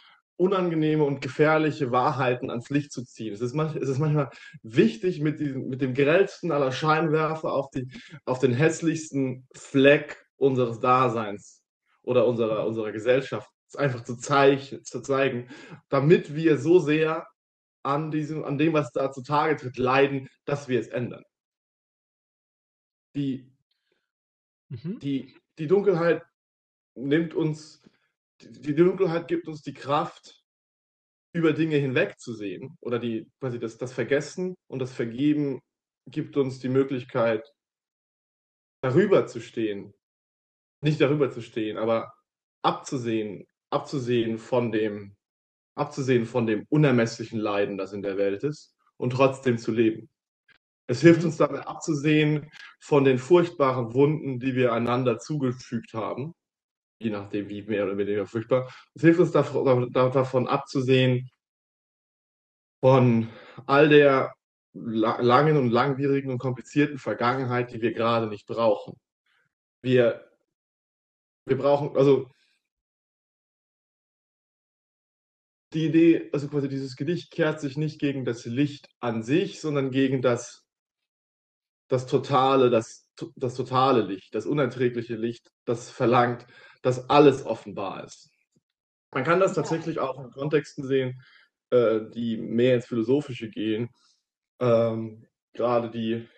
unangenehme 0.41 1.05
und 1.05 1.21
gefährliche 1.21 1.93
Wahrheiten 1.93 2.49
ans 2.49 2.71
Licht 2.71 2.93
zu 2.93 3.05
ziehen. 3.05 3.35
Es 3.35 3.43
ist, 3.43 3.53
manch, 3.53 3.77
es 3.77 3.91
ist 3.91 3.99
manchmal 3.99 4.31
wichtig, 4.63 5.21
mit, 5.21 5.39
diesem, 5.39 5.69
mit 5.69 5.83
dem 5.83 5.93
grellsten 5.93 6.51
aller 6.51 6.73
Scheinwerfer 6.73 7.53
auf, 7.53 7.69
die, 7.71 7.89
auf 8.25 8.39
den 8.39 8.55
hässlichsten 8.55 9.47
Fleck 9.55 10.25
unseres 10.37 10.81
Daseins 10.81 11.63
oder 12.03 12.27
unserer, 12.27 12.67
unserer 12.67 12.91
Gesellschaft 12.91 13.51
einfach 13.77 14.03
zu, 14.03 14.17
zeig, 14.17 14.81
zu 14.83 15.03
zeigen, 15.03 15.51
damit 15.91 16.35
wir 16.35 16.57
so 16.57 16.79
sehr 16.79 17.27
an, 17.83 18.11
diesem, 18.11 18.43
an 18.43 18.57
dem, 18.57 18.73
was 18.73 18.93
da 18.93 19.13
zutage 19.13 19.57
tritt, 19.57 19.77
leiden, 19.77 20.31
dass 20.47 20.69
wir 20.69 20.81
es 20.81 20.89
ändern. 20.89 21.23
Die, 23.15 23.53
mhm. 24.71 24.99
die, 25.01 25.37
die 25.59 25.67
Dunkelheit 25.67 26.23
nimmt 26.95 27.35
uns, 27.35 27.83
die, 28.41 28.75
Dunkelheit 28.75 29.29
gibt 29.29 29.49
uns 29.49 29.63
die 29.63 29.75
Kraft, 29.75 30.41
über 31.33 31.53
Dinge 31.53 31.77
hinwegzusehen 31.77 32.77
oder 32.81 32.99
die, 32.99 33.31
quasi 33.39 33.61
das, 33.61 33.79
das 33.79 33.93
Vergessen 33.93 34.57
und 34.67 34.81
das 34.81 34.93
Vergeben 34.93 35.61
gibt 36.07 36.37
uns 36.37 36.59
die 36.59 36.69
Möglichkeit, 36.69 37.49
darüber 38.83 39.27
zu 39.27 39.41
stehen. 39.41 39.95
Nicht 40.83 41.01
darüber 41.01 41.31
zu 41.31 41.41
stehen, 41.41 41.77
aber 41.77 42.13
abzusehen, 42.63 43.47
abzusehen 43.71 44.39
von 44.39 44.73
dem, 44.73 45.17
abzusehen 45.77 46.27
von 46.27 46.47
dem 46.47 46.67
unermesslichen 46.69 47.39
Leiden, 47.39 47.79
das 47.79 47.93
in 47.93 48.03
der 48.03 48.17
Welt 48.17 48.43
ist 48.43 48.75
und 48.97 49.11
trotzdem 49.11 49.59
zu 49.59 49.73
leben. 49.73 50.09
Es 50.89 51.03
hilft 51.03 51.21
mhm. 51.21 51.27
uns 51.27 51.37
dabei 51.37 51.61
abzusehen 51.61 52.51
von 52.81 53.05
den 53.05 53.19
furchtbaren 53.19 53.95
Wunden, 53.95 54.41
die 54.41 54.57
wir 54.57 54.73
einander 54.73 55.19
zugefügt 55.19 55.95
haben, 55.95 56.35
je 57.01 57.11
nachdem 57.11 57.49
wie 57.49 57.63
mehr 57.63 57.85
oder 57.85 57.97
weniger 57.97 58.27
furchtbar. 58.27 58.73
Es 58.95 59.03
hilft 59.03 59.21
uns 59.21 59.33
davon, 59.33 60.47
abzusehen 60.47 61.31
von 62.81 63.29
all 63.67 63.89
der 63.89 64.35
langen 64.73 65.57
und 65.57 65.71
langwierigen 65.71 66.31
und 66.31 66.39
komplizierten 66.39 66.99
Vergangenheit, 66.99 67.73
die 67.73 67.81
wir 67.81 67.93
gerade 67.93 68.29
nicht 68.29 68.47
brauchen. 68.47 69.01
Wir, 69.83 70.31
wir 71.47 71.57
brauchen, 71.57 71.97
also 71.97 72.31
die 75.73 75.87
Idee, 75.87 76.31
also 76.33 76.49
quasi 76.49 76.69
dieses 76.69 76.97
Gedicht 76.97 77.31
kehrt 77.31 77.61
sich 77.61 77.77
nicht 77.77 77.99
gegen 77.99 78.25
das 78.25 78.45
Licht 78.45 78.89
an 79.01 79.23
sich, 79.23 79.61
sondern 79.61 79.91
gegen 79.91 80.21
das, 80.21 80.67
das 81.89 82.07
totale, 82.07 82.71
das, 82.71 83.09
das 83.37 83.55
totale 83.55 84.03
Licht, 84.03 84.35
das 84.35 84.47
unerträgliche 84.47 85.17
Licht, 85.17 85.51
das 85.65 85.91
verlangt, 85.91 86.47
dass 86.83 87.09
alles 87.11 87.45
offenbar 87.45 88.05
ist. 88.05 88.31
Man 89.13 89.25
kann 89.25 89.41
das 89.41 89.55
tatsächlich 89.55 89.99
auch 89.99 90.23
in 90.23 90.31
Kontexten 90.31 90.87
sehen, 90.87 91.21
äh, 91.71 92.01
die 92.15 92.37
mehr 92.37 92.77
ins 92.77 92.87
Philosophische 92.87 93.51
gehen. 93.51 93.91
Ähm, 94.61 95.27
gerade 95.53 95.91
die, 95.91 96.29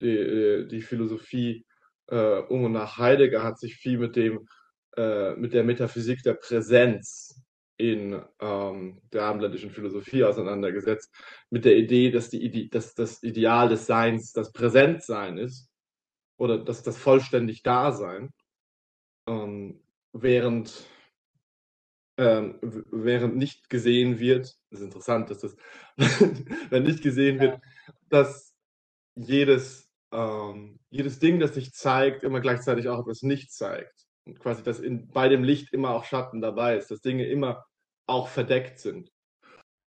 die, 0.00 0.16
äh, 0.16 0.66
die 0.66 0.82
Philosophie 0.82 1.64
äh, 2.08 2.40
um 2.40 2.64
und 2.64 2.72
nach 2.72 2.98
Heidegger 2.98 3.42
hat 3.42 3.58
sich 3.58 3.76
viel 3.76 3.98
mit 3.98 4.16
dem 4.16 4.48
äh, 4.96 5.36
mit 5.36 5.52
der 5.52 5.62
Metaphysik 5.62 6.22
der 6.24 6.34
Präsenz 6.34 7.40
in 7.76 8.20
ähm, 8.40 9.00
der 9.12 9.22
abendländischen 9.22 9.70
Philosophie 9.70 10.24
auseinandergesetzt, 10.24 11.14
mit 11.50 11.64
der 11.64 11.76
Idee, 11.76 12.10
dass, 12.10 12.30
die, 12.30 12.68
dass 12.68 12.94
das 12.94 13.22
Ideal 13.22 13.68
des 13.68 13.86
Seins 13.86 14.32
das 14.32 14.52
Präsentsein 14.52 15.38
ist 15.38 15.70
oder 16.36 16.58
dass 16.58 16.82
das 16.82 16.98
vollständig 16.98 17.62
Dasein, 17.62 18.30
ähm, 19.28 19.80
während, 20.12 20.86
ähm, 22.16 22.58
während 22.62 23.36
nicht 23.36 23.68
gesehen 23.68 24.18
wird, 24.18 24.58
das 24.70 24.80
ist 24.80 24.86
interessant, 24.86 25.30
dass 25.30 25.40
das, 25.40 25.56
wenn 26.70 26.82
nicht 26.82 27.02
gesehen 27.02 27.38
wird, 27.40 27.60
dass 28.08 28.54
jedes, 29.14 29.90
ähm, 30.12 30.78
jedes 30.90 31.18
Ding, 31.18 31.40
das 31.40 31.54
sich 31.54 31.72
zeigt, 31.72 32.22
immer 32.24 32.40
gleichzeitig 32.40 32.88
auch 32.88 33.00
etwas 33.00 33.22
nicht 33.22 33.52
zeigt. 33.52 34.06
Und 34.24 34.40
quasi, 34.40 34.62
dass 34.62 34.80
in, 34.80 35.08
bei 35.08 35.28
dem 35.28 35.44
Licht 35.44 35.72
immer 35.72 35.90
auch 35.90 36.04
Schatten 36.04 36.40
dabei 36.40 36.76
ist, 36.76 36.90
dass 36.90 37.00
Dinge 37.00 37.26
immer 37.26 37.64
auch 38.06 38.28
verdeckt 38.28 38.78
sind. 38.78 39.12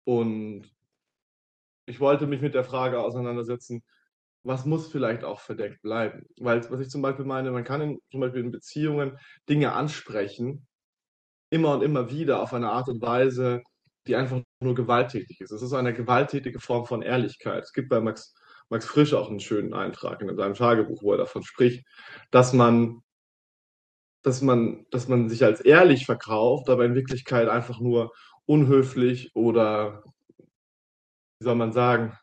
Und 0.05 0.69
ich 1.86 2.00
wollte 2.00 2.27
mich 2.27 2.41
mit 2.41 2.53
der 2.53 2.63
Frage 2.63 3.00
auseinandersetzen, 3.00 3.84
was 4.43 4.65
muss 4.65 4.91
vielleicht 4.91 5.24
auch 5.24 5.39
verdeckt 5.41 5.81
bleiben? 5.81 6.25
Weil, 6.39 6.69
was 6.72 6.79
ich 6.79 6.89
zum 6.89 7.01
Beispiel 7.01 7.25
meine, 7.25 7.51
man 7.51 7.63
kann 7.63 7.81
in, 7.81 8.00
zum 8.12 8.22
Beispiel 8.22 8.41
in 8.41 8.51
Beziehungen 8.51 9.17
Dinge 9.48 9.74
ansprechen, 9.74 10.67
immer 11.51 11.74
und 11.75 11.84
immer 11.84 12.12
wieder 12.12 12.41
auf 12.41 12.53
eine 12.53 12.69
Art 12.69 12.89
und 12.89 13.01
Weise, 13.01 13.62
die 14.08 14.15
einfach 14.15 14.41
nur 14.62 14.75
gewalttätig 14.75 15.41
ist. 15.41 15.51
Es 15.51 15.62
ist 15.62 15.74
eine 15.74 15.93
gewalttätige 15.93 16.60
Form 16.60 16.86
von 16.86 17.01
Ehrlichkeit. 17.01 17.63
Es 17.63 17.74
gibt 17.74 17.89
bei 17.89 18.00
Max, 18.00 18.34
Max 18.69 18.86
Frisch 18.86 19.13
auch 19.13 19.29
einen 19.29 19.39
schönen 19.39 19.74
Eintrag 19.74 20.22
in 20.22 20.36
seinem 20.36 20.53
Tagebuch, 20.55 21.01
wo 21.03 21.12
er 21.13 21.17
davon 21.19 21.43
spricht, 21.43 21.86
dass 22.31 22.53
man 22.53 23.01
dass 24.22 24.41
man, 24.41 24.86
dass 24.91 25.08
man 25.08 25.29
sich 25.29 25.43
als 25.43 25.62
ehrlich 25.62 26.05
verkauft, 26.05 26.69
aber 26.69 26.86
in 26.86 26.96
Wirklichkeit 26.96 27.48
einfach 27.48 27.79
nur 27.79 28.12
unhöflich 28.46 29.31
oder, 29.36 30.03
wie 31.39 31.46
soll 31.46 31.55
man 31.55 31.72
sagen, 31.72 32.17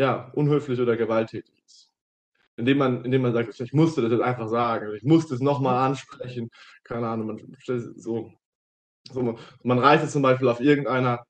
ja, 0.00 0.30
unhöflich 0.32 0.80
oder 0.80 0.96
gewalttätig 0.96 1.54
ist. 1.66 1.90
Indem 2.56 2.78
man, 2.78 3.04
indem 3.04 3.22
man 3.22 3.34
sagt, 3.34 3.60
ich 3.60 3.72
musste 3.74 4.00
das 4.00 4.10
jetzt 4.10 4.22
einfach 4.22 4.48
sagen, 4.48 4.94
ich 4.94 5.02
musste 5.02 5.34
es 5.34 5.40
nochmal 5.40 5.76
ansprechen, 5.76 6.50
keine 6.84 7.06
Ahnung, 7.06 7.26
man, 7.26 7.56
so, 7.96 8.32
so, 9.12 9.38
man 9.62 9.78
reitet 9.78 10.10
zum 10.10 10.22
Beispiel 10.22 10.48
auf 10.48 10.60
irgendeiner 10.60 11.24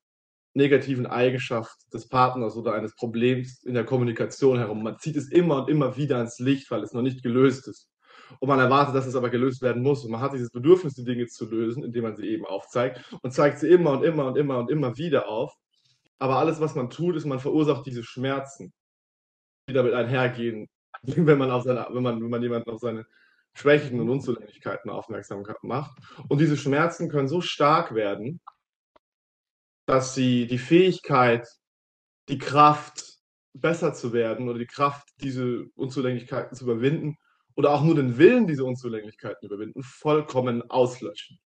negativen 0.53 1.05
Eigenschaft 1.05 1.77
des 1.93 2.07
Partners 2.07 2.55
oder 2.55 2.73
eines 2.73 2.95
Problems 2.95 3.61
in 3.63 3.73
der 3.73 3.85
Kommunikation 3.85 4.57
herum. 4.57 4.83
Man 4.83 4.99
zieht 4.99 5.17
es 5.17 5.29
immer 5.29 5.63
und 5.63 5.69
immer 5.69 5.97
wieder 5.97 6.21
ins 6.21 6.39
Licht, 6.39 6.71
weil 6.71 6.83
es 6.83 6.93
noch 6.93 7.01
nicht 7.01 7.23
gelöst 7.23 7.67
ist 7.67 7.91
und 8.39 8.47
man 8.47 8.59
erwartet, 8.59 8.95
dass 8.95 9.05
es 9.05 9.15
aber 9.15 9.29
gelöst 9.29 9.61
werden 9.61 9.83
muss. 9.83 10.05
Und 10.05 10.11
man 10.11 10.21
hat 10.21 10.33
dieses 10.33 10.51
Bedürfnis, 10.51 10.93
die 10.93 11.03
Dinge 11.03 11.27
zu 11.27 11.49
lösen, 11.49 11.83
indem 11.83 12.03
man 12.03 12.15
sie 12.15 12.27
eben 12.29 12.45
aufzeigt 12.45 13.01
und 13.21 13.33
zeigt 13.33 13.59
sie 13.59 13.67
immer 13.67 13.91
und 13.91 14.03
immer 14.03 14.27
und 14.27 14.37
immer 14.37 14.59
und 14.59 14.71
immer 14.71 14.97
wieder 14.97 15.27
auf. 15.27 15.53
Aber 16.21 16.37
alles, 16.37 16.61
was 16.61 16.75
man 16.75 16.91
tut, 16.91 17.15
ist, 17.15 17.25
man 17.25 17.39
verursacht 17.39 17.83
diese 17.87 18.03
Schmerzen, 18.03 18.71
die 19.67 19.73
damit 19.73 19.95
einhergehen, 19.95 20.69
wenn 21.01 21.39
man, 21.39 21.49
auf 21.49 21.63
seine, 21.63 21.87
wenn 21.89 22.03
man, 22.03 22.21
wenn 22.21 22.29
man 22.29 22.43
jemanden 22.43 22.69
auf 22.69 22.79
seine 22.79 23.07
Schwächen 23.53 23.99
und 23.99 24.07
Unzulänglichkeiten 24.07 24.91
aufmerksam 24.91 25.43
macht. 25.63 25.97
Und 26.29 26.39
diese 26.39 26.57
Schmerzen 26.57 27.09
können 27.09 27.27
so 27.27 27.41
stark 27.41 27.95
werden, 27.95 28.39
dass 29.87 30.13
sie 30.13 30.45
die 30.45 30.59
Fähigkeit, 30.59 31.47
die 32.29 32.37
Kraft, 32.37 33.17
besser 33.53 33.91
zu 33.93 34.13
werden 34.13 34.47
oder 34.47 34.59
die 34.59 34.67
Kraft, 34.67 35.09
diese 35.21 35.65
Unzulänglichkeiten 35.73 36.55
zu 36.55 36.65
überwinden, 36.65 37.17
oder 37.55 37.71
auch 37.71 37.83
nur 37.83 37.95
den 37.95 38.19
Willen, 38.19 38.45
diese 38.45 38.63
Unzulänglichkeiten 38.63 39.47
überwinden, 39.47 39.81
vollkommen 39.81 40.61
auslöschen. 40.69 41.39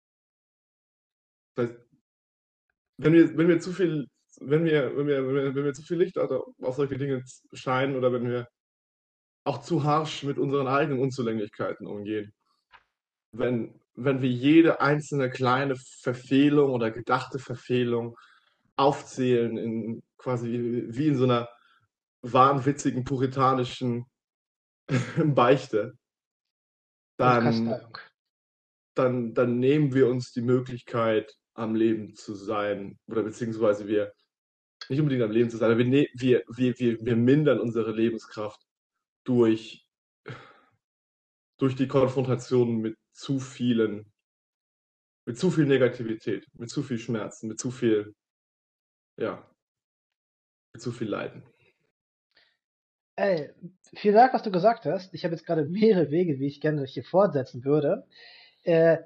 Das 1.56 1.70
heißt, 1.70 1.80
wenn 2.98 3.14
wir, 3.14 3.38
wenn 3.38 3.48
wir 3.48 3.60
zu 3.60 3.72
viel, 3.72 4.08
wenn 4.42 4.66
wir, 4.66 4.96
wenn 4.98 5.08
wir, 5.08 5.28
wenn 5.28 5.36
wir, 5.36 5.56
wenn 5.56 5.66
wir 5.66 5.74
zu 5.74 5.84
viel 5.84 5.98
Licht 5.98 6.18
auf 6.18 6.76
solche 6.76 6.98
Dinge 6.98 7.24
scheinen 7.54 7.96
oder 7.96 8.12
wenn 8.12 8.30
wir 8.30 8.48
auch 9.46 9.62
zu 9.62 9.84
harsch 9.84 10.24
mit 10.24 10.38
unseren 10.38 10.68
eigenen 10.68 11.00
Unzulänglichkeiten 11.00 11.88
umgehen, 11.88 12.34
wenn, 13.32 13.80
wenn 13.96 14.22
wir 14.22 14.30
jede 14.30 14.80
einzelne 14.82 15.30
kleine 15.30 15.76
Verfehlung 15.76 16.72
oder 16.72 16.92
gedachte 16.92 17.40
Verfehlung 17.40 18.18
aufzählen, 18.76 19.58
in 19.58 20.04
quasi 20.18 20.86
wie 20.88 21.08
in 21.08 21.16
so 21.16 21.26
einer 21.26 21.50
wahnwitzigen 22.22 23.04
puritanischen 23.04 24.06
Beichte, 25.18 25.94
dann, 27.18 27.84
dann, 28.96 29.34
dann 29.34 29.60
nehmen 29.60 29.94
wir 29.94 30.08
uns 30.08 30.32
die 30.32 30.42
Möglichkeit, 30.42 31.36
am 31.54 31.76
Leben 31.76 32.16
zu 32.16 32.34
sein. 32.34 32.98
Oder 33.08 33.24
beziehungsweise 33.24 33.88
wir, 33.88 34.12
nicht 34.90 35.00
unbedingt 35.00 35.24
am 35.24 35.32
Leben 35.32 35.50
zu 35.50 35.58
sein, 35.58 35.70
aber 35.72 35.78
wir, 35.78 35.86
ne, 35.86 36.08
wir, 36.14 36.44
wir, 36.48 36.78
wir, 36.80 37.00
wir 37.06 37.16
mindern 37.16 37.60
unsere 37.60 37.92
Lebenskraft 37.92 38.62
durch, 39.24 39.88
durch 41.58 41.76
die 41.76 41.88
Konfrontation 41.88 42.78
mit 42.78 42.98
zu 43.12 43.40
vielen, 43.40 44.12
mit 45.26 45.38
zu 45.38 45.52
viel 45.52 45.66
Negativität, 45.66 46.48
mit 46.54 46.70
zu 46.70 46.84
viel 46.84 46.98
Schmerzen, 46.98 47.48
mit 47.48 47.60
zu 47.60 47.72
viel, 47.72 48.14
ja, 49.18 49.48
mit 50.74 50.82
zu 50.82 50.92
viel 50.92 51.08
Leiden. 51.08 51.44
Ey, 53.16 53.52
vielen 53.96 54.16
Dank, 54.16 54.34
was 54.34 54.42
du 54.42 54.52
gesagt 54.52 54.86
hast. 54.86 55.14
Ich 55.14 55.24
habe 55.24 55.36
jetzt 55.36 55.46
gerade 55.46 55.66
mehrere 55.66 56.10
Wege, 56.10 56.40
wie 56.40 56.48
ich 56.48 56.62
gerne 56.62 56.84
hier 56.86 57.04
fortsetzen 57.04 57.64
würde. 57.64 58.08
Äh, 58.64 58.98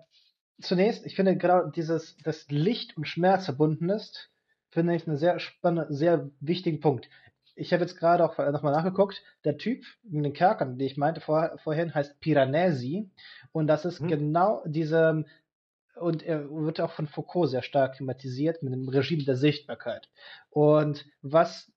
zunächst, 0.62 1.06
ich 1.06 1.16
finde 1.16 1.36
genau 1.36 1.68
dieses, 1.68 2.16
dass 2.18 2.50
Licht 2.50 2.96
und 2.96 3.06
Schmerz 3.06 3.46
verbunden 3.46 3.90
ist, 3.90 4.32
finde 4.78 4.94
ich 4.94 5.08
einen 5.08 5.18
sehr 5.18 5.40
spannenden, 5.40 5.96
sehr 5.96 6.30
wichtigen 6.40 6.82
Punkt. 6.82 7.10
Ich 7.56 7.74
habe 7.74 7.82
jetzt 7.82 7.98
gerade 7.98 8.24
auch 8.24 8.38
nochmal 8.38 8.74
nachgeguckt. 8.74 9.24
Der 9.44 9.58
Typ 9.58 9.84
in 10.04 10.22
den 10.22 10.34
Kerkern, 10.34 10.78
den 10.78 10.86
ich 10.86 10.98
meinte 10.98 11.20
vor, 11.20 11.58
vorhin, 11.64 11.96
heißt 11.96 12.20
Piranesi. 12.20 13.10
Und 13.52 13.66
das 13.66 13.86
ist 13.86 14.02
mhm. 14.02 14.08
genau 14.08 14.62
diese 14.68 15.26
und 15.96 16.22
er 16.22 16.48
wird 16.52 16.80
auch 16.80 16.92
von 16.92 17.08
Foucault 17.08 17.50
sehr 17.50 17.64
stark 17.64 17.96
thematisiert 17.96 18.62
mit 18.62 18.72
dem 18.72 18.88
Regime 18.88 19.24
der 19.24 19.36
Sichtbarkeit. 19.36 20.12
Und 20.52 21.08
was 21.24 21.72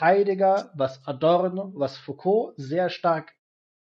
Heidegger, 0.00 0.72
was 0.74 1.06
Adorno, 1.06 1.70
was 1.76 1.96
Foucault 1.96 2.54
sehr 2.56 2.88
stark 2.90 3.32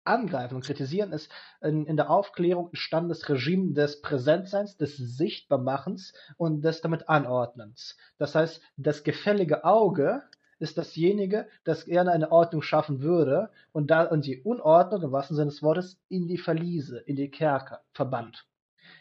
angreifen 0.03 0.55
und 0.55 0.65
kritisieren, 0.65 1.11
ist 1.11 1.31
in, 1.61 1.85
in 1.85 1.97
der 1.97 2.09
Aufklärung 2.09 2.71
das 2.71 3.29
Regime 3.29 3.73
des 3.73 4.01
Präsentseins, 4.01 4.77
des 4.77 4.97
Sichtbarmachens 4.97 6.13
und 6.37 6.61
des 6.61 6.81
damit 6.81 7.09
Anordnens. 7.09 7.97
Das 8.17 8.35
heißt, 8.35 8.61
das 8.77 9.03
gefällige 9.03 9.63
Auge 9.63 10.23
ist 10.59 10.77
dasjenige, 10.77 11.47
das 11.63 11.85
gerne 11.85 12.11
eine 12.11 12.31
Ordnung 12.31 12.61
schaffen 12.61 13.01
würde 13.01 13.49
und 13.71 13.89
da 13.91 14.03
und 14.03 14.25
die 14.25 14.41
Unordnung 14.41 15.01
im 15.03 15.11
wahrsten 15.11 15.35
Sinne 15.35 15.51
des 15.51 15.63
Wortes 15.63 16.01
in 16.09 16.27
die 16.27 16.37
Verliese, 16.37 16.99
in 16.99 17.15
die 17.15 17.31
Kerker 17.31 17.81
verbannt. 17.93 18.45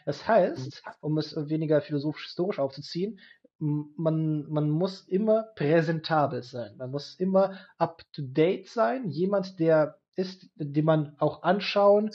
Das 0.05 0.27
heißt, 0.27 0.83
um 1.01 1.17
es 1.17 1.35
weniger 1.49 1.81
philosophisch-historisch 1.81 2.59
aufzuziehen, 2.59 3.19
man, 3.59 4.49
man 4.49 4.69
muss 4.69 5.01
immer 5.01 5.43
präsentabel 5.55 6.43
sein. 6.43 6.77
Man 6.77 6.91
muss 6.91 7.15
immer 7.15 7.57
up 7.77 8.01
to 8.13 8.21
date 8.23 8.69
sein. 8.69 9.09
Jemand, 9.09 9.59
der 9.59 9.99
ist, 10.19 10.49
den 10.55 10.85
man 10.85 11.15
auch 11.17 11.43
anschauen 11.43 12.11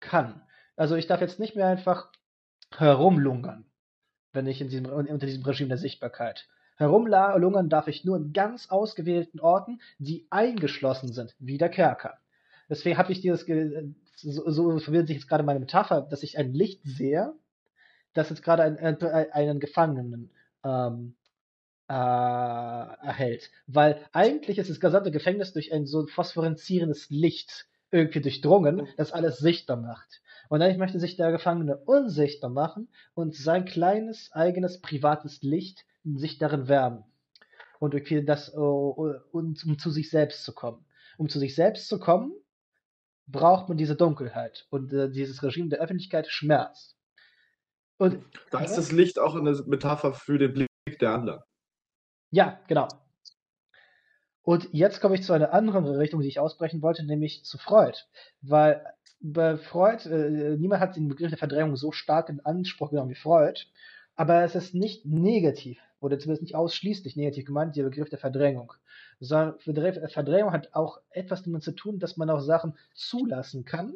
kann. 0.00 0.42
Also 0.76 0.96
ich 0.96 1.06
darf 1.06 1.20
jetzt 1.20 1.38
nicht 1.38 1.54
mehr 1.54 1.68
einfach 1.68 2.10
herumlungern, 2.76 3.66
wenn 4.32 4.46
ich 4.46 4.60
in 4.60 4.68
diesem, 4.68 4.86
unter 4.86 5.26
diesem 5.26 5.44
Regime 5.44 5.68
der 5.68 5.78
Sichtbarkeit. 5.78 6.48
Herumlungern 6.76 7.68
darf 7.68 7.86
ich 7.86 8.04
nur 8.04 8.16
in 8.16 8.32
ganz 8.32 8.70
ausgewählten 8.70 9.40
Orten, 9.40 9.80
die 9.98 10.26
eingeschlossen 10.30 11.12
sind, 11.12 11.36
wie 11.38 11.58
der 11.58 11.68
Kerker. 11.68 12.18
Deswegen 12.68 12.96
habe 12.96 13.12
ich 13.12 13.20
dieses, 13.20 13.46
so, 14.16 14.50
so 14.50 14.78
verwirrt 14.78 15.06
sich 15.06 15.16
jetzt 15.18 15.28
gerade 15.28 15.44
meine 15.44 15.60
Metapher, 15.60 16.00
dass 16.00 16.22
ich 16.22 16.38
ein 16.38 16.54
Licht 16.54 16.80
sehe, 16.84 17.34
das 18.14 18.30
jetzt 18.30 18.42
gerade 18.42 18.62
einen, 18.62 19.02
einen 19.02 19.60
Gefangenen 19.60 20.30
ähm, 20.64 21.14
äh, 21.92 21.94
erhält. 21.94 23.50
Weil 23.66 24.00
eigentlich 24.12 24.56
ist 24.56 24.70
das 24.70 24.80
gesamte 24.80 25.10
Gefängnis 25.10 25.52
durch 25.52 25.74
ein 25.74 25.84
so 25.84 26.06
phosphorenzierendes 26.06 27.10
Licht 27.10 27.66
irgendwie 27.90 28.22
durchdrungen, 28.22 28.88
das 28.96 29.12
alles 29.12 29.36
sichtbar 29.36 29.76
macht. 29.76 30.22
Und 30.48 30.62
eigentlich 30.62 30.78
möchte 30.78 30.98
sich 30.98 31.16
der 31.16 31.32
Gefangene 31.32 31.76
unsichtbar 31.76 32.48
machen 32.48 32.88
und 33.12 33.34
sein 33.34 33.66
kleines, 33.66 34.32
eigenes, 34.32 34.80
privates 34.80 35.42
Licht 35.42 35.84
sich 36.02 36.38
darin 36.38 36.66
wärmen. 36.66 37.04
Und 37.78 37.92
irgendwie 37.92 38.24
das, 38.24 38.54
uh, 38.54 39.14
um 39.30 39.54
zu 39.54 39.90
sich 39.90 40.08
selbst 40.08 40.44
zu 40.44 40.54
kommen. 40.54 40.86
Um 41.18 41.28
zu 41.28 41.38
sich 41.38 41.54
selbst 41.54 41.88
zu 41.88 41.98
kommen, 41.98 42.32
braucht 43.26 43.68
man 43.68 43.76
diese 43.76 43.96
Dunkelheit 43.96 44.66
und 44.70 44.94
äh, 44.94 45.10
dieses 45.10 45.42
Regime 45.42 45.68
der 45.68 45.80
Öffentlichkeit 45.80 46.26
schmerzt. 46.26 46.96
Und, 47.98 48.24
da 48.50 48.60
ist 48.60 48.76
das 48.76 48.92
Licht 48.92 49.18
auch 49.18 49.34
eine 49.34 49.52
Metapher 49.66 50.14
für 50.14 50.38
den 50.38 50.54
Blick 50.54 50.98
der 51.00 51.12
anderen. 51.12 51.42
Ja, 52.32 52.58
genau. 52.66 52.88
Und 54.42 54.68
jetzt 54.72 55.00
komme 55.00 55.14
ich 55.14 55.22
zu 55.22 55.34
einer 55.34 55.52
anderen 55.52 55.84
Richtung, 55.86 56.20
die 56.20 56.28
ich 56.28 56.40
ausbrechen 56.40 56.82
wollte, 56.82 57.04
nämlich 57.04 57.44
zu 57.44 57.58
Freud. 57.58 57.96
Weil 58.40 58.84
bei 59.20 59.56
Freud, 59.56 60.08
äh, 60.08 60.56
niemand 60.56 60.80
hat 60.80 60.96
den 60.96 61.08
Begriff 61.08 61.28
der 61.28 61.38
Verdrängung 61.38 61.76
so 61.76 61.92
stark 61.92 62.28
in 62.28 62.40
Anspruch 62.40 62.90
genommen 62.90 63.10
wie 63.10 63.14
Freud, 63.14 63.66
aber 64.16 64.42
es 64.42 64.54
ist 64.54 64.74
nicht 64.74 65.04
negativ, 65.06 65.78
oder 66.00 66.18
zumindest 66.18 66.42
nicht 66.42 66.56
ausschließlich 66.56 67.16
negativ 67.16 67.44
gemeint, 67.44 67.76
der 67.76 67.84
Begriff 67.84 68.08
der 68.08 68.18
Verdrängung. 68.18 68.72
Sondern 69.20 69.58
Verdrängung 69.60 70.52
hat 70.52 70.74
auch 70.74 71.00
etwas 71.10 71.44
damit 71.44 71.62
zu 71.62 71.72
tun, 71.72 72.00
dass 72.00 72.16
man 72.16 72.30
auch 72.30 72.40
Sachen 72.40 72.76
zulassen 72.94 73.64
kann, 73.64 73.94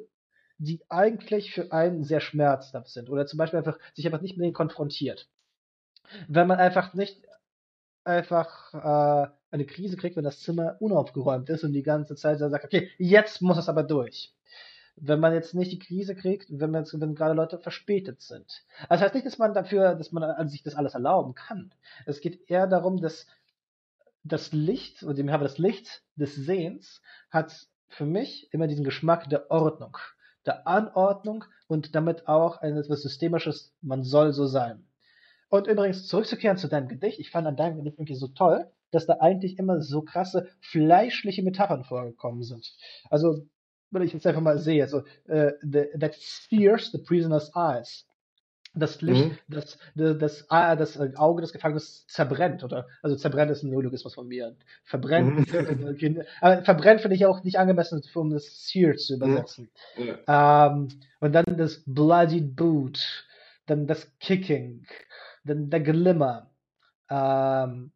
die 0.58 0.80
eigentlich 0.90 1.52
für 1.52 1.72
einen 1.72 2.04
sehr 2.04 2.20
schmerzhaft 2.20 2.88
sind. 2.88 3.10
Oder 3.10 3.26
zum 3.26 3.38
Beispiel 3.38 3.58
einfach 3.58 3.78
sich 3.94 4.06
einfach 4.06 4.20
nicht 4.20 4.36
mit 4.36 4.44
denen 4.44 4.52
konfrontiert. 4.52 5.28
Wenn 6.28 6.46
man 6.46 6.60
einfach 6.60 6.94
nicht 6.94 7.25
einfach 8.06 8.74
äh, 8.74 9.30
eine 9.50 9.66
Krise 9.66 9.96
kriegt, 9.96 10.16
wenn 10.16 10.24
das 10.24 10.40
Zimmer 10.40 10.76
unaufgeräumt 10.80 11.48
ist 11.50 11.64
und 11.64 11.72
die 11.72 11.82
ganze 11.82 12.14
Zeit 12.14 12.38
sagt, 12.38 12.64
okay, 12.64 12.90
jetzt 12.98 13.42
muss 13.42 13.58
es 13.58 13.68
aber 13.68 13.82
durch. 13.82 14.32
Wenn 14.96 15.20
man 15.20 15.34
jetzt 15.34 15.54
nicht 15.54 15.72
die 15.72 15.78
Krise 15.78 16.14
kriegt, 16.14 16.46
wenn 16.48 16.70
man 16.70 16.84
jetzt, 16.84 16.98
wenn 16.98 17.14
gerade 17.14 17.34
Leute 17.34 17.58
verspätet 17.58 18.22
sind. 18.22 18.64
Also 18.88 18.88
das 18.88 19.00
heißt 19.02 19.14
nicht, 19.14 19.26
dass 19.26 19.38
man 19.38 19.52
dafür, 19.52 19.94
dass 19.94 20.12
man 20.12 20.22
an 20.22 20.48
sich 20.48 20.62
das 20.62 20.74
alles 20.74 20.94
erlauben 20.94 21.34
kann. 21.34 21.72
Es 22.06 22.20
geht 22.20 22.48
eher 22.48 22.66
darum, 22.66 23.00
dass 23.00 23.26
das 24.24 24.52
Licht, 24.52 25.02
und 25.02 25.18
dem 25.18 25.30
habe 25.30 25.44
das 25.44 25.58
Licht 25.58 26.02
des 26.16 26.34
Sehens, 26.34 27.02
hat 27.30 27.68
für 27.88 28.06
mich 28.06 28.52
immer 28.52 28.66
diesen 28.66 28.84
Geschmack 28.84 29.28
der 29.28 29.50
Ordnung, 29.50 29.98
der 30.44 30.66
Anordnung 30.66 31.44
und 31.68 31.94
damit 31.94 32.26
auch 32.26 32.62
etwas 32.62 33.02
Systemisches, 33.02 33.74
man 33.82 34.02
soll 34.02 34.32
so 34.32 34.46
sein. 34.46 34.86
Und 35.48 35.66
übrigens, 35.68 36.06
zurückzukehren 36.08 36.56
zu 36.56 36.68
deinem 36.68 36.88
Gedicht, 36.88 37.20
ich 37.20 37.30
fand 37.30 37.46
an 37.46 37.56
deinem 37.56 37.76
Gedicht 37.76 37.98
irgendwie 37.98 38.16
so 38.16 38.28
toll, 38.28 38.66
dass 38.90 39.06
da 39.06 39.18
eigentlich 39.20 39.58
immer 39.58 39.80
so 39.80 40.02
krasse 40.02 40.48
fleischliche 40.60 41.42
Metaphern 41.42 41.84
vorgekommen 41.84 42.42
sind. 42.42 42.74
Also, 43.10 43.46
wenn 43.90 44.02
ich 44.02 44.12
jetzt 44.12 44.26
einfach 44.26 44.40
mal 44.40 44.58
sehe, 44.58 44.86
so, 44.88 44.98
uh, 45.28 45.50
the, 45.62 45.86
that 45.98 46.14
sears 46.14 46.90
the 46.92 46.98
prisoner's 46.98 47.52
eyes. 47.54 48.06
Das 48.78 49.00
Licht, 49.00 49.30
mhm. 49.30 49.38
das, 49.48 49.78
das, 49.94 50.18
das, 50.18 50.50
ah, 50.50 50.76
das, 50.76 51.00
Auge 51.16 51.40
des 51.40 51.52
Gefangenen 51.52 51.82
zerbrennt, 52.08 52.62
oder? 52.62 52.86
Also 53.02 53.16
zerbrennt 53.16 53.50
ist 53.50 53.62
ein 53.62 53.70
Neologismus 53.70 54.14
von 54.14 54.28
mir. 54.28 54.54
Verbrennt, 54.84 55.50
mhm. 55.50 56.22
aber 56.42 56.62
verbrennt 56.62 57.00
finde 57.00 57.16
ich 57.16 57.24
auch 57.24 57.42
nicht 57.42 57.58
angemessen, 57.58 58.02
um 58.14 58.30
das 58.30 58.68
sear 58.68 58.94
zu 58.96 59.14
übersetzen. 59.14 59.70
Mhm. 59.96 60.18
Ja. 60.26 60.66
Um, 60.66 60.88
und 61.20 61.32
dann 61.32 61.56
das 61.56 61.82
bloodied 61.86 62.54
boot, 62.54 63.26
dann 63.64 63.86
das 63.86 64.12
kicking, 64.18 64.86
dann 65.46 65.70
der 65.70 65.80
Glimmer. 65.80 66.50
Ähm, 67.08 67.92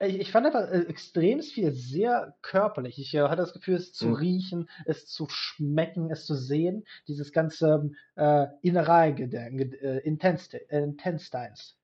ich, 0.00 0.20
ich 0.20 0.32
fand 0.32 0.46
einfach 0.46 0.70
äh, 0.70 0.82
extrem 0.82 1.40
viel 1.42 1.72
sehr 1.72 2.36
körperlich. 2.42 2.98
Ich 2.98 3.14
äh, 3.14 3.22
hatte 3.22 3.42
das 3.42 3.52
Gefühl, 3.52 3.76
es 3.76 3.92
zu 3.92 4.08
mhm. 4.08 4.14
riechen, 4.14 4.70
es 4.86 5.06
zu 5.06 5.28
schmecken, 5.28 6.10
es 6.10 6.26
zu 6.26 6.34
sehen. 6.34 6.84
Dieses 7.08 7.32
ganze 7.32 7.90
äh, 8.16 8.46
Innereigedenken, 8.62 9.72
äh, 9.74 9.98
Intestines. 9.98 11.78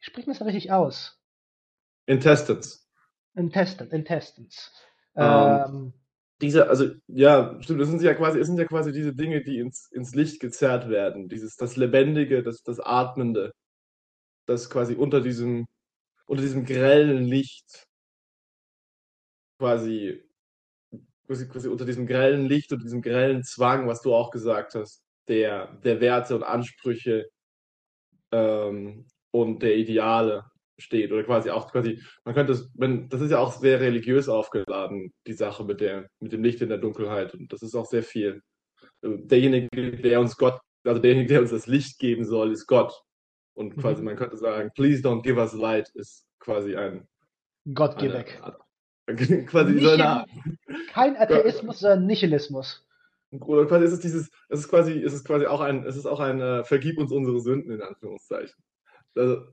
Ich 0.00 0.06
spreche 0.06 0.28
mir 0.28 0.36
das 0.36 0.46
richtig 0.46 0.72
aus. 0.72 1.20
Intestines. 2.06 2.88
Intestines. 3.34 3.92
Intestines. 3.92 4.72
Um, 5.14 5.24
ähm, 5.24 5.64
ähm, 5.66 5.92
diese, 6.40 6.68
also 6.68 6.90
ja, 7.08 7.60
stimmt, 7.62 7.80
das 7.80 7.88
sind 7.88 8.02
ja 8.02 8.14
quasi, 8.14 8.38
es 8.38 8.46
sind 8.46 8.58
ja 8.58 8.64
quasi 8.64 8.92
diese 8.92 9.14
Dinge, 9.14 9.42
die 9.42 9.58
ins, 9.58 9.90
ins 9.92 10.14
Licht 10.14 10.40
gezerrt 10.40 10.88
werden. 10.88 11.28
Dieses, 11.28 11.56
das 11.56 11.76
Lebendige, 11.76 12.42
das, 12.42 12.62
das 12.62 12.80
Atmende, 12.80 13.52
das 14.46 14.70
quasi 14.70 14.94
unter 14.94 15.20
diesem, 15.20 15.66
unter 16.26 16.42
diesem 16.42 16.64
grellen 16.64 17.24
Licht 17.24 17.86
quasi, 19.58 20.22
quasi, 21.26 21.48
quasi 21.48 21.68
unter 21.68 21.84
diesem 21.84 22.06
grellen 22.06 22.46
Licht 22.46 22.72
und 22.72 22.82
diesem 22.82 23.02
grellen 23.02 23.42
Zwang, 23.42 23.88
was 23.88 24.02
du 24.02 24.14
auch 24.14 24.30
gesagt 24.30 24.74
hast, 24.74 25.02
der, 25.28 25.74
der 25.78 26.00
Werte 26.00 26.36
und 26.36 26.44
Ansprüche 26.44 27.28
ähm, 28.32 29.06
und 29.32 29.62
der 29.62 29.76
Ideale 29.76 30.44
steht 30.78 31.12
oder 31.12 31.24
quasi 31.24 31.50
auch 31.50 31.70
quasi, 31.70 32.00
man 32.24 32.34
könnte 32.34 32.52
es, 32.52 32.70
wenn, 32.74 33.08
das 33.08 33.20
ist 33.20 33.30
ja 33.30 33.38
auch 33.38 33.52
sehr 33.52 33.80
religiös 33.80 34.28
aufgeladen, 34.28 35.12
die 35.26 35.32
Sache 35.32 35.64
mit 35.64 35.80
der, 35.80 36.08
mit 36.20 36.32
dem 36.32 36.42
Licht 36.42 36.62
in 36.62 36.68
der 36.68 36.78
Dunkelheit 36.78 37.34
und 37.34 37.52
das 37.52 37.62
ist 37.62 37.74
auch 37.74 37.86
sehr 37.86 38.02
viel. 38.02 38.42
Derjenige, 39.02 39.68
der 39.98 40.20
uns 40.20 40.36
Gott, 40.36 40.60
also 40.84 41.00
derjenige, 41.00 41.28
der 41.28 41.40
uns 41.40 41.50
das 41.50 41.66
Licht 41.66 41.98
geben 41.98 42.24
soll, 42.24 42.52
ist 42.52 42.66
Gott. 42.66 43.02
Und 43.54 43.76
mhm. 43.76 43.80
quasi, 43.80 44.00
mhm. 44.00 44.06
man 44.06 44.16
könnte 44.16 44.36
sagen, 44.36 44.70
please 44.74 45.02
don't 45.02 45.22
give 45.22 45.38
us 45.38 45.52
light 45.52 45.88
ist 45.94 46.26
quasi 46.38 46.76
ein 46.76 47.06
Gott 47.74 47.98
geh 47.98 48.12
weg. 48.12 48.40
quasi 49.46 49.72
Nihil 49.72 49.88
so 49.88 49.90
eine 49.90 50.24
Kein 50.92 51.16
Atheismus, 51.16 51.80
sondern 51.80 52.06
Nihilismus. 52.06 52.86
Oder 53.30 53.66
quasi 53.66 53.84
ist 53.84 53.92
es 53.92 54.00
dieses, 54.00 54.30
es 54.48 54.60
ist 54.60 54.68
quasi, 54.68 55.02
es 55.02 55.12
ist 55.12 55.24
quasi 55.24 55.46
auch 55.46 55.60
ein, 55.60 55.84
es 55.84 55.96
ist 55.96 56.06
auch 56.06 56.20
ein 56.20 56.40
äh, 56.40 56.64
Vergib 56.64 56.98
uns 56.98 57.12
unsere 57.12 57.40
Sünden 57.40 57.70
in 57.70 57.82
Anführungszeichen. 57.82 58.56
Also, 59.14 59.46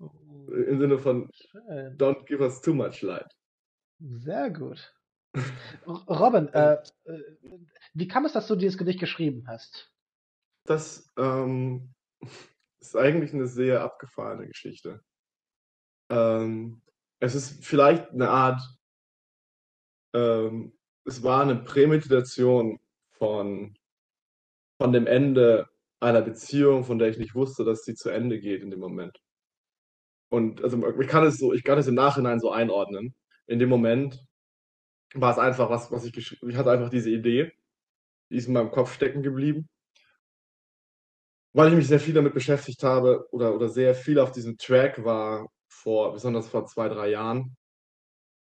im 0.48 0.80
Sinne 0.80 1.00
von 1.00 1.30
Schön. 1.34 1.98
Don't 1.98 2.26
give 2.26 2.42
us 2.42 2.62
too 2.62 2.74
much 2.74 3.02
light. 3.02 3.32
Sehr 4.00 4.50
gut. 4.50 4.94
Robin, 5.86 6.48
äh, 6.50 6.78
äh, 7.06 7.20
wie 7.94 8.08
kam 8.08 8.26
es, 8.26 8.34
dass 8.34 8.48
du 8.48 8.56
dieses 8.56 8.78
Gedicht 8.78 9.00
geschrieben 9.00 9.46
hast? 9.48 9.92
Das 10.66 11.12
ähm, 11.18 11.94
ist 12.80 12.96
eigentlich 12.96 13.34
eine 13.34 13.48
sehr 13.48 13.82
abgefahrene 13.82 14.48
Geschichte. 14.48 15.02
Ähm, 16.10 16.82
es 17.20 17.36
ist 17.36 17.66
vielleicht 17.66 18.12
eine 18.12 18.30
Art, 18.30 18.62
ähm, 20.14 20.78
es 21.06 21.24
war 21.24 21.42
eine 21.42 21.56
Prämeditation 21.56 22.80
von, 23.12 23.78
von 24.82 24.94
dem 24.94 25.08
Ende 25.08 25.70
einer 26.00 26.22
Beziehung, 26.22 26.84
von 26.84 27.00
der 27.00 27.10
ich 27.10 27.18
nicht 27.18 27.36
wusste, 27.36 27.64
dass 27.64 27.84
sie 27.84 27.96
zu 27.96 28.10
Ende 28.10 28.40
geht 28.40 28.62
in 28.62 28.72
dem 28.72 28.80
Moment. 28.80 29.20
Und 30.30 30.64
also 30.64 31.00
ich 31.00 31.08
kann 31.08 31.26
es 31.26 31.38
so, 31.38 31.54
ich 31.54 31.64
kann 31.64 31.78
es 31.78 31.88
im 31.88 31.96
Nachhinein 31.96 32.40
so 32.40 32.52
einordnen. 32.52 33.16
In 33.48 33.60
dem 33.60 33.70
Moment 33.70 34.26
war 35.14 35.32
es 35.32 35.40
einfach 35.40 35.70
was, 35.70 35.92
was 35.92 36.06
ich 36.06 36.14
geschrieben 36.14 36.50
Ich 36.50 36.58
hatte 36.58 36.72
einfach 36.72 36.90
diese 36.90 37.10
Idee, 37.12 37.52
die 38.30 38.38
ist 38.38 38.48
in 38.48 38.54
meinem 38.54 38.72
Kopf 38.72 38.94
stecken 38.94 39.24
geblieben. 39.24 39.68
weil 41.54 41.70
ich 41.70 41.76
mich 41.76 41.88
sehr 41.88 42.00
viel 42.02 42.14
damit 42.14 42.34
beschäftigt 42.34 42.84
habe 42.84 43.28
oder, 43.32 43.56
oder 43.56 43.70
sehr 43.70 43.96
viel 43.96 44.20
auf 44.20 44.32
diesem 44.32 44.58
Track 44.58 45.04
war, 45.06 45.48
vor, 45.70 46.14
besonders 46.14 46.50
vor 46.50 46.66
zwei, 46.66 46.90
drei 46.90 47.10
Jahren, 47.12 47.56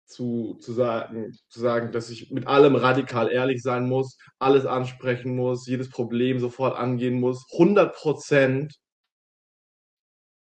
zu, 0.06 0.58
zu, 0.60 0.72
sagen, 0.72 1.32
zu 1.48 1.60
sagen, 1.60 1.92
dass 1.92 2.10
ich 2.10 2.30
mit 2.30 2.46
allem 2.46 2.76
radikal 2.76 3.30
ehrlich 3.30 3.62
sein 3.62 3.88
muss, 3.88 4.18
alles 4.38 4.66
ansprechen 4.66 5.36
muss, 5.36 5.66
jedes 5.66 5.90
Problem 5.90 6.38
sofort 6.40 6.76
angehen 6.76 7.20
muss, 7.20 7.44
100 7.52 7.94
Prozent 7.94 8.74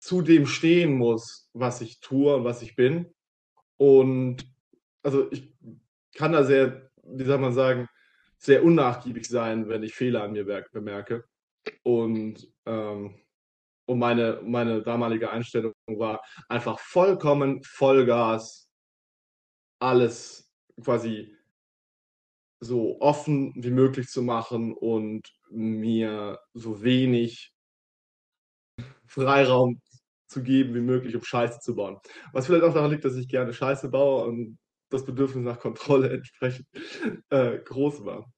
zu 0.02 0.20
dem 0.20 0.46
stehen 0.46 0.94
muss, 0.94 1.48
was 1.52 1.80
ich 1.80 2.00
tue 2.00 2.34
und 2.34 2.42
was 2.42 2.60
ich 2.60 2.74
bin. 2.74 3.14
Und 3.76 4.44
also 5.04 5.30
ich 5.30 5.54
kann 6.16 6.32
da 6.32 6.42
sehr, 6.42 6.90
wie 7.04 7.24
soll 7.24 7.38
man 7.38 7.52
sagen, 7.52 7.88
sehr 8.36 8.64
unnachgiebig 8.64 9.28
sein, 9.28 9.68
wenn 9.68 9.84
ich 9.84 9.94
Fehler 9.94 10.24
an 10.24 10.32
mir 10.32 10.44
bemerke. 10.72 11.24
Und, 11.84 12.52
ähm, 12.66 13.14
und 13.86 13.98
meine, 14.00 14.40
meine 14.42 14.82
damalige 14.82 15.30
Einstellung 15.30 15.72
war 15.86 16.20
einfach 16.48 16.80
vollkommen 16.80 17.62
Vollgas, 17.62 18.68
alles 19.78 20.52
quasi 20.82 21.36
so 22.58 23.00
offen 23.00 23.52
wie 23.54 23.70
möglich 23.70 24.08
zu 24.08 24.22
machen 24.22 24.74
und 24.74 25.32
mir 25.48 26.40
so 26.54 26.82
wenig 26.82 27.54
Freiraum 29.06 29.80
zu 30.32 30.42
geben 30.42 30.74
wie 30.74 30.80
möglich, 30.80 31.14
um 31.16 31.22
Scheiße 31.24 31.60
zu 31.60 31.74
bauen. 31.76 31.98
Was 32.32 32.46
vielleicht 32.46 32.64
auch 32.64 32.74
daran 32.74 32.90
liegt, 32.90 33.04
dass 33.04 33.16
ich 33.16 33.28
gerne 33.28 33.52
Scheiße 33.52 33.90
baue 33.90 34.24
und 34.26 34.58
das 34.90 35.04
Bedürfnis 35.04 35.44
nach 35.44 35.60
Kontrolle 35.60 36.10
entsprechend 36.12 36.66
äh, 37.30 37.58
groß 37.58 38.04
war. 38.04 38.32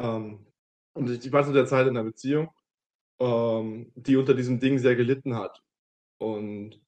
Ähm, 0.00 0.46
und 0.94 1.10
ich, 1.10 1.26
ich 1.26 1.32
war 1.32 1.44
zu 1.44 1.52
der 1.52 1.66
Zeit 1.66 1.86
in 1.86 1.96
einer 1.96 2.04
Beziehung, 2.04 2.50
ähm, 3.20 3.92
die 3.96 4.16
unter 4.16 4.34
diesem 4.34 4.60
Ding 4.60 4.78
sehr 4.78 4.96
gelitten 4.96 5.36
hat. 5.36 5.62
Und 6.18 6.80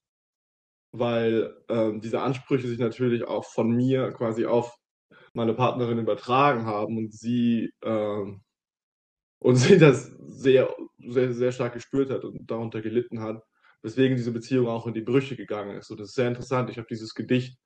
weil 0.91 1.55
ähm, 1.69 2.01
diese 2.01 2.21
Ansprüche 2.21 2.67
sich 2.67 2.79
natürlich 2.79 3.23
auch 3.25 3.45
von 3.45 3.69
mir 3.69 4.11
quasi 4.11 4.45
auf 4.45 4.75
meine 5.33 5.53
Partnerin 5.53 5.99
übertragen 5.99 6.65
haben 6.65 6.97
und 6.97 7.13
sie 7.13 7.71
ähm, 7.83 8.41
und 9.39 9.55
sie 9.55 9.77
das 9.77 10.05
sehr, 10.27 10.69
sehr, 10.97 11.33
sehr 11.33 11.51
stark 11.51 11.73
gespürt 11.73 12.09
hat 12.11 12.25
und 12.25 12.49
darunter 12.49 12.81
gelitten 12.81 13.21
hat, 13.21 13.43
weswegen 13.81 14.17
diese 14.17 14.31
Beziehung 14.31 14.67
auch 14.67 14.87
in 14.87 14.93
die 14.93 15.01
Brüche 15.01 15.35
gegangen 15.35 15.77
ist. 15.77 15.89
Und 15.89 15.99
das 15.99 16.09
ist 16.09 16.15
sehr 16.15 16.27
interessant. 16.27 16.69
Ich 16.69 16.77
habe 16.77 16.87
dieses 16.89 17.13
Gedicht 17.13 17.57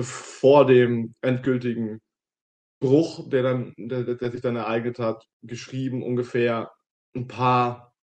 vor 0.00 0.66
dem 0.66 1.14
endgültigen 1.20 2.00
Bruch, 2.80 3.28
der 3.28 3.42
dann, 3.42 3.74
der, 3.76 4.02
der 4.02 4.32
sich 4.32 4.40
dann 4.40 4.56
ereignet 4.56 4.98
hat, 4.98 5.24
geschrieben, 5.42 6.02
ungefähr 6.02 6.72
ein 7.14 7.28
paar, 7.28 7.94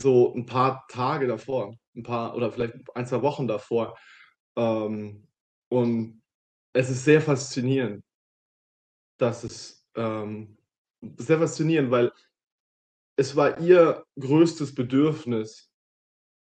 so 0.00 0.34
ein 0.34 0.46
paar 0.46 0.86
Tage 0.88 1.26
davor, 1.26 1.76
ein 1.94 2.02
paar 2.02 2.34
oder 2.34 2.50
vielleicht 2.50 2.74
ein, 2.94 3.06
zwei 3.06 3.22
Wochen 3.22 3.46
davor. 3.46 3.96
Ähm, 4.56 5.28
und 5.68 6.22
es 6.72 6.90
ist 6.90 7.04
sehr 7.04 7.20
faszinierend, 7.20 8.04
dass 9.18 9.44
es 9.44 9.86
ähm, 9.94 10.58
sehr 11.16 11.38
faszinierend, 11.38 11.90
weil 11.90 12.12
es 13.16 13.36
war 13.36 13.60
ihr 13.60 14.04
größtes 14.18 14.74
Bedürfnis, 14.74 15.67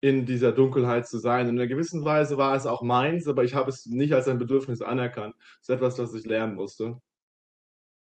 in 0.01 0.25
dieser 0.25 0.51
Dunkelheit 0.51 1.07
zu 1.07 1.17
sein. 1.19 1.47
In 1.47 1.57
einer 1.57 1.67
gewissen 1.67 2.05
Weise 2.05 2.37
war 2.37 2.55
es 2.55 2.65
auch 2.65 2.81
meins, 2.81 3.27
aber 3.27 3.43
ich 3.43 3.55
habe 3.55 3.69
es 3.69 3.85
nicht 3.87 4.13
als 4.13 4.27
ein 4.27 4.37
Bedürfnis 4.37 4.81
anerkannt. 4.81 5.35
Es 5.61 5.69
ist 5.69 5.75
etwas, 5.75 5.95
das 5.95 6.13
ich 6.13 6.25
lernen 6.25 6.55
musste. 6.55 7.01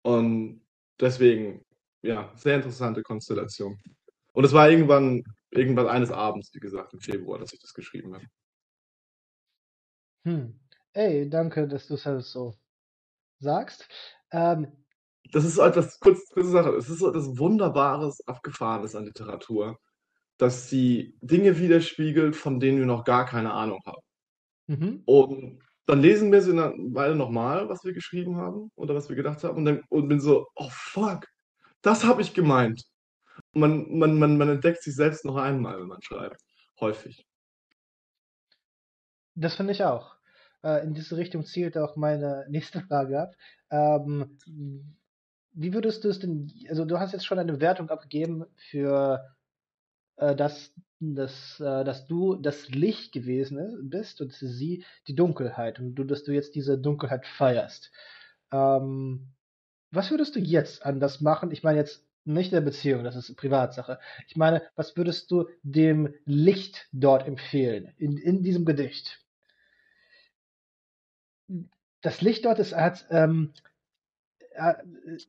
Und 0.03 0.61
deswegen, 0.99 1.65
ja, 2.01 2.31
sehr 2.35 2.55
interessante 2.55 3.03
Konstellation. 3.03 3.79
Und 4.33 4.45
es 4.45 4.53
war 4.53 4.69
irgendwann, 4.69 5.23
irgendwann 5.49 5.87
eines 5.87 6.11
Abends, 6.11 6.53
wie 6.53 6.59
gesagt, 6.59 6.93
im 6.93 7.01
Februar, 7.01 7.39
dass 7.39 7.53
ich 7.53 7.59
das 7.59 7.73
geschrieben 7.73 8.13
habe. 8.13 8.25
Hm. 10.25 10.59
Ey, 10.93 11.29
danke, 11.29 11.67
dass 11.67 11.87
du 11.87 11.95
es 11.95 12.05
halt 12.05 12.23
so 12.23 12.53
sagst. 13.39 13.87
Ähm, 14.31 14.67
das 15.31 15.45
ist 15.45 15.55
so 15.55 15.63
etwas, 15.63 15.99
kurz, 15.99 16.29
kurze 16.29 16.49
Sache, 16.49 16.69
es 16.71 16.89
ist 16.89 16.99
so 16.99 17.09
etwas 17.09 17.37
Wunderbares, 17.37 18.21
Abgefahrenes 18.27 18.95
an 18.95 19.05
Literatur, 19.05 19.79
dass 20.41 20.69
sie 20.69 21.15
Dinge 21.21 21.59
widerspiegelt, 21.59 22.35
von 22.35 22.59
denen 22.59 22.79
wir 22.79 22.87
noch 22.87 23.03
gar 23.03 23.27
keine 23.27 23.53
Ahnung 23.53 23.79
haben. 23.85 24.01
Mhm. 24.65 25.03
Und 25.05 25.59
dann 25.85 26.01
lesen 26.01 26.31
wir 26.31 26.41
sie 26.41 26.51
eine 26.51 26.73
Weile 26.95 27.15
nochmal, 27.15 27.69
was 27.69 27.83
wir 27.83 27.93
geschrieben 27.93 28.37
haben 28.37 28.71
oder 28.75 28.95
was 28.95 29.07
wir 29.07 29.15
gedacht 29.15 29.43
haben 29.43 29.57
und, 29.57 29.65
dann, 29.65 29.83
und 29.89 30.07
bin 30.07 30.19
so, 30.19 30.47
oh 30.55 30.69
fuck, 30.71 31.27
das 31.83 32.03
habe 32.03 32.23
ich 32.23 32.33
gemeint. 32.33 32.83
Man, 33.53 33.99
man, 33.99 34.17
man, 34.17 34.35
man 34.35 34.49
entdeckt 34.49 34.81
sich 34.81 34.95
selbst 34.95 35.25
noch 35.25 35.35
einmal, 35.35 35.79
wenn 35.79 35.87
man 35.87 36.01
schreibt. 36.01 36.41
Häufig. 36.79 37.23
Das 39.35 39.53
finde 39.55 39.73
ich 39.73 39.83
auch. 39.83 40.15
Äh, 40.63 40.83
in 40.83 40.95
diese 40.95 41.17
Richtung 41.17 41.45
zielt 41.45 41.77
auch 41.77 41.95
meine 41.97 42.45
nächste 42.49 42.81
Frage 42.81 43.21
ab. 43.21 43.35
Ähm, 43.69 44.39
wie 45.53 45.73
würdest 45.75 46.03
du 46.03 46.09
es 46.09 46.17
denn, 46.17 46.51
also 46.67 46.83
du 46.83 46.99
hast 46.99 47.11
jetzt 47.11 47.27
schon 47.27 47.37
eine 47.37 47.59
Wertung 47.61 47.91
abgegeben 47.91 48.45
für 48.55 49.23
äh, 50.21 50.35
dass, 50.35 50.71
dass, 50.99 51.59
äh, 51.59 51.83
dass 51.83 52.05
du 52.05 52.35
das 52.35 52.69
Licht 52.69 53.11
gewesen 53.11 53.89
bist 53.89 54.21
und 54.21 54.31
sie 54.31 54.85
die 55.07 55.15
Dunkelheit 55.15 55.79
und 55.79 55.95
du, 55.95 56.03
dass 56.03 56.23
du 56.23 56.31
jetzt 56.31 56.53
diese 56.53 56.77
Dunkelheit 56.77 57.25
feierst. 57.25 57.91
Ähm, 58.51 59.33
was 59.89 60.11
würdest 60.11 60.35
du 60.35 60.39
jetzt 60.39 60.85
anders 60.85 61.21
machen? 61.21 61.51
Ich 61.51 61.63
meine 61.63 61.79
jetzt 61.79 62.05
nicht 62.23 62.51
in 62.51 62.55
der 62.55 62.61
Beziehung, 62.61 63.03
das 63.03 63.15
ist 63.15 63.35
Privatsache. 63.35 63.99
Ich 64.27 64.35
meine, 64.35 64.61
was 64.75 64.95
würdest 64.95 65.31
du 65.31 65.49
dem 65.63 66.13
Licht 66.25 66.87
dort 66.91 67.27
empfehlen, 67.27 67.91
in, 67.97 68.17
in 68.17 68.43
diesem 68.43 68.63
Gedicht? 68.63 69.25
Das 72.01 72.21
Licht 72.21 72.45
dort 72.45 72.59
ist, 72.59 72.75
hat, 72.75 73.07
ähm, 73.09 73.53
äh, 74.51 74.75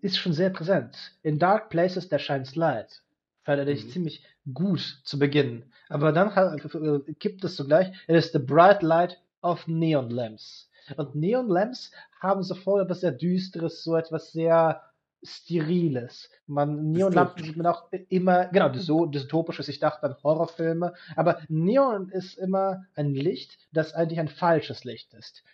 ist 0.03 0.19
schon 0.19 0.35
sehr 0.35 0.51
präsent. 0.51 1.17
In 1.23 1.39
dark 1.39 1.71
places 1.71 2.11
there 2.11 2.21
shines 2.21 2.57
light 2.57 3.03
fand 3.43 3.69
ich 3.69 3.85
mhm. 3.85 3.91
ziemlich 3.91 4.25
gut 4.53 5.01
zu 5.05 5.19
Beginn. 5.19 5.65
Aber 5.89 6.13
dann 6.13 6.31
äh, 6.31 7.13
gibt 7.19 7.45
es 7.45 7.57
sogleich, 7.57 7.89
it 8.09 8.17
is 8.17 8.33
the 8.33 8.39
bright 8.39 8.83
light 8.83 9.19
of 9.43 9.67
neon 9.67 10.11
lamps. 10.11 10.69
Und 10.97 11.15
Neon 11.15 11.49
Lamps 11.49 11.93
haben 12.21 12.43
sofort 12.43 12.85
etwas 12.85 13.01
sehr 13.01 13.13
Düsteres, 13.13 13.85
so 13.85 13.97
etwas 13.97 14.33
sehr 14.33 14.83
Steriles. 15.23 16.29
Man, 16.47 16.91
Neonlampen 16.91 17.45
sieht 17.45 17.57
man 17.57 17.67
auch 17.67 17.85
immer, 18.09 18.47
genau, 18.47 18.73
so 18.75 19.07
dystopisches, 19.07 19.69
ich 19.69 19.79
dachte 19.79 20.05
an 20.05 20.17
Horrorfilme, 20.23 20.95
aber 21.15 21.41
Neon 21.49 22.09
ist 22.09 22.37
immer 22.39 22.85
ein 22.97 23.15
Licht, 23.15 23.57
das 23.73 23.95
eigentlich 23.95 24.19
ein 24.19 24.29
falsches 24.29 24.83
Licht 24.83 25.15
ist. 25.15 25.45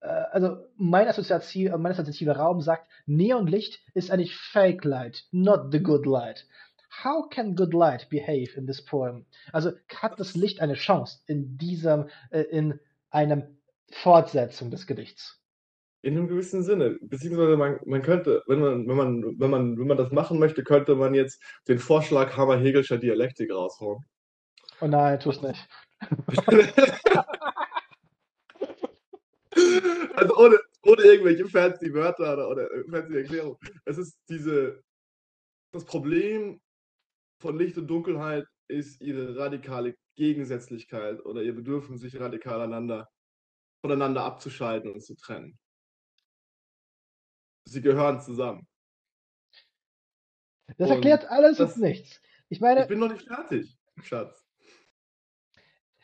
Äh, 0.00 0.06
also 0.06 0.58
mein, 0.76 1.08
Assoziativ, 1.08 1.72
mein 1.76 1.92
assoziativer 1.92 2.36
Raum 2.36 2.60
sagt, 2.60 2.86
Neonlicht 3.06 3.80
ist 3.94 4.12
eigentlich 4.12 4.36
Fake 4.36 4.84
Light, 4.84 5.24
not 5.32 5.72
the 5.72 5.82
good 5.82 6.06
light. 6.06 6.46
How 7.04 7.28
can 7.28 7.54
good 7.54 7.74
light 7.74 8.08
behave 8.10 8.56
in 8.56 8.66
this 8.66 8.84
poem? 8.84 9.24
Also 9.52 9.72
hat 9.94 10.18
das 10.18 10.34
Licht 10.34 10.60
eine 10.60 10.74
Chance 10.74 11.20
in 11.26 11.56
diesem, 11.56 12.08
äh, 12.30 12.40
in 12.42 12.80
einem 13.10 13.58
Fortsetzung 13.90 14.72
des 14.72 14.86
Gedichts? 14.86 15.40
In 16.02 16.16
einem 16.16 16.26
gewissen 16.28 16.62
Sinne. 16.62 16.98
Beziehungsweise 17.00 17.56
man, 17.56 17.78
man 17.84 18.02
könnte, 18.02 18.42
wenn 18.46 18.60
man, 18.60 18.88
wenn 18.88 18.96
man, 18.96 19.38
wenn 19.38 19.50
man, 19.50 19.78
wenn 19.78 19.86
man 19.86 19.96
das 19.96 20.10
machen 20.10 20.38
möchte, 20.40 20.64
könnte 20.64 20.96
man 20.96 21.14
jetzt 21.14 21.40
den 21.68 21.78
Vorschlag 21.78 22.36
Hammer-Hegelscher 22.36 22.98
Dialektik 22.98 23.52
raushauen. 23.52 24.04
Oh 24.80 24.86
nein, 24.86 25.20
tu's 25.20 25.42
nicht. 25.42 25.68
also 30.14 30.36
ohne, 30.36 30.58
ohne 30.82 31.02
irgendwelche 31.02 31.46
fancy 31.46 31.92
Wörter 31.92 32.32
oder, 32.32 32.48
oder 32.48 32.68
fancy 32.90 33.16
Erklärungen. 33.18 33.56
Es 33.84 33.98
ist 33.98 34.18
diese, 34.28 34.82
das 35.72 35.84
Problem 35.84 36.60
von 37.38 37.58
Licht 37.58 37.78
und 37.78 37.86
Dunkelheit 37.86 38.46
ist 38.68 39.00
ihre 39.00 39.36
radikale 39.36 39.96
Gegensätzlichkeit 40.16 41.24
oder 41.24 41.42
ihr 41.42 41.54
Bedürfnis, 41.54 42.00
sich 42.00 42.18
radikal 42.18 42.60
einander, 42.60 43.08
voneinander 43.80 44.24
abzuschalten 44.24 44.92
und 44.92 45.00
zu 45.00 45.14
trennen. 45.16 45.58
Sie 47.64 47.80
gehören 47.80 48.20
zusammen. 48.20 48.66
Das 50.76 50.90
und 50.90 50.96
erklärt 50.96 51.26
alles 51.26 51.58
das, 51.58 51.76
und 51.76 51.82
nichts. 51.82 52.20
Ich 52.48 52.60
meine. 52.60 52.82
Ich 52.82 52.88
bin 52.88 52.98
noch 52.98 53.10
nicht 53.10 53.26
fertig, 53.26 53.78
Schatz. 54.02 54.44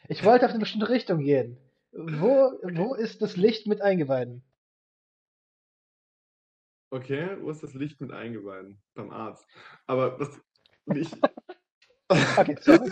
Ich 0.08 0.24
wollte 0.24 0.44
auf 0.44 0.50
eine 0.50 0.60
bestimmte 0.60 0.88
Richtung 0.88 1.20
gehen. 1.20 1.58
Wo, 1.92 2.58
wo 2.62 2.94
ist 2.94 3.22
das 3.22 3.36
Licht 3.36 3.66
mit 3.66 3.80
Eingeweiden? 3.80 4.44
Okay, 6.90 7.36
wo 7.40 7.50
ist 7.50 7.62
das 7.62 7.74
Licht 7.74 8.00
mit 8.00 8.12
Eingeweiden? 8.12 8.82
Beim 8.94 9.10
Arzt. 9.10 9.46
Aber 9.86 10.18
was, 10.20 10.40
nicht. 10.86 11.16
Okay, 12.36 12.56
sorry. 12.60 12.90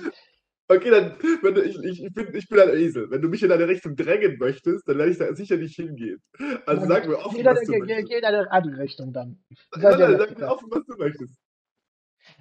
Okay, 0.68 0.90
dann, 0.90 1.16
wenn 1.42 1.54
du, 1.54 1.62
ich, 1.62 1.76
ich, 1.84 2.14
bin, 2.14 2.34
ich 2.34 2.48
bin 2.48 2.60
ein 2.60 2.70
Esel. 2.70 3.10
Wenn 3.10 3.20
du 3.20 3.28
mich 3.28 3.42
in 3.42 3.52
eine 3.52 3.68
Richtung 3.68 3.94
drängen 3.94 4.38
möchtest, 4.38 4.88
dann 4.88 4.96
werde 4.96 5.12
ich 5.12 5.18
da 5.18 5.34
sicher 5.34 5.56
nicht 5.58 5.76
hingehen. 5.76 6.20
Also 6.66 6.86
sag 6.86 7.06
mir 7.06 7.18
offen, 7.18 7.44
was 7.44 7.60
du 7.60 7.72
möchtest. 7.78 8.08
Geh 8.08 8.18
in 8.18 8.24
eine 8.24 8.50
andere 8.50 8.78
Richtung 8.78 9.12
dann. 9.12 9.38
Sag, 9.72 9.98
nein, 9.98 10.12
nein, 10.12 10.18
sag 10.18 10.38
mir 10.38 10.48
offen, 10.48 10.68
was 10.70 10.86
du 10.86 10.96
möchtest. 10.96 11.34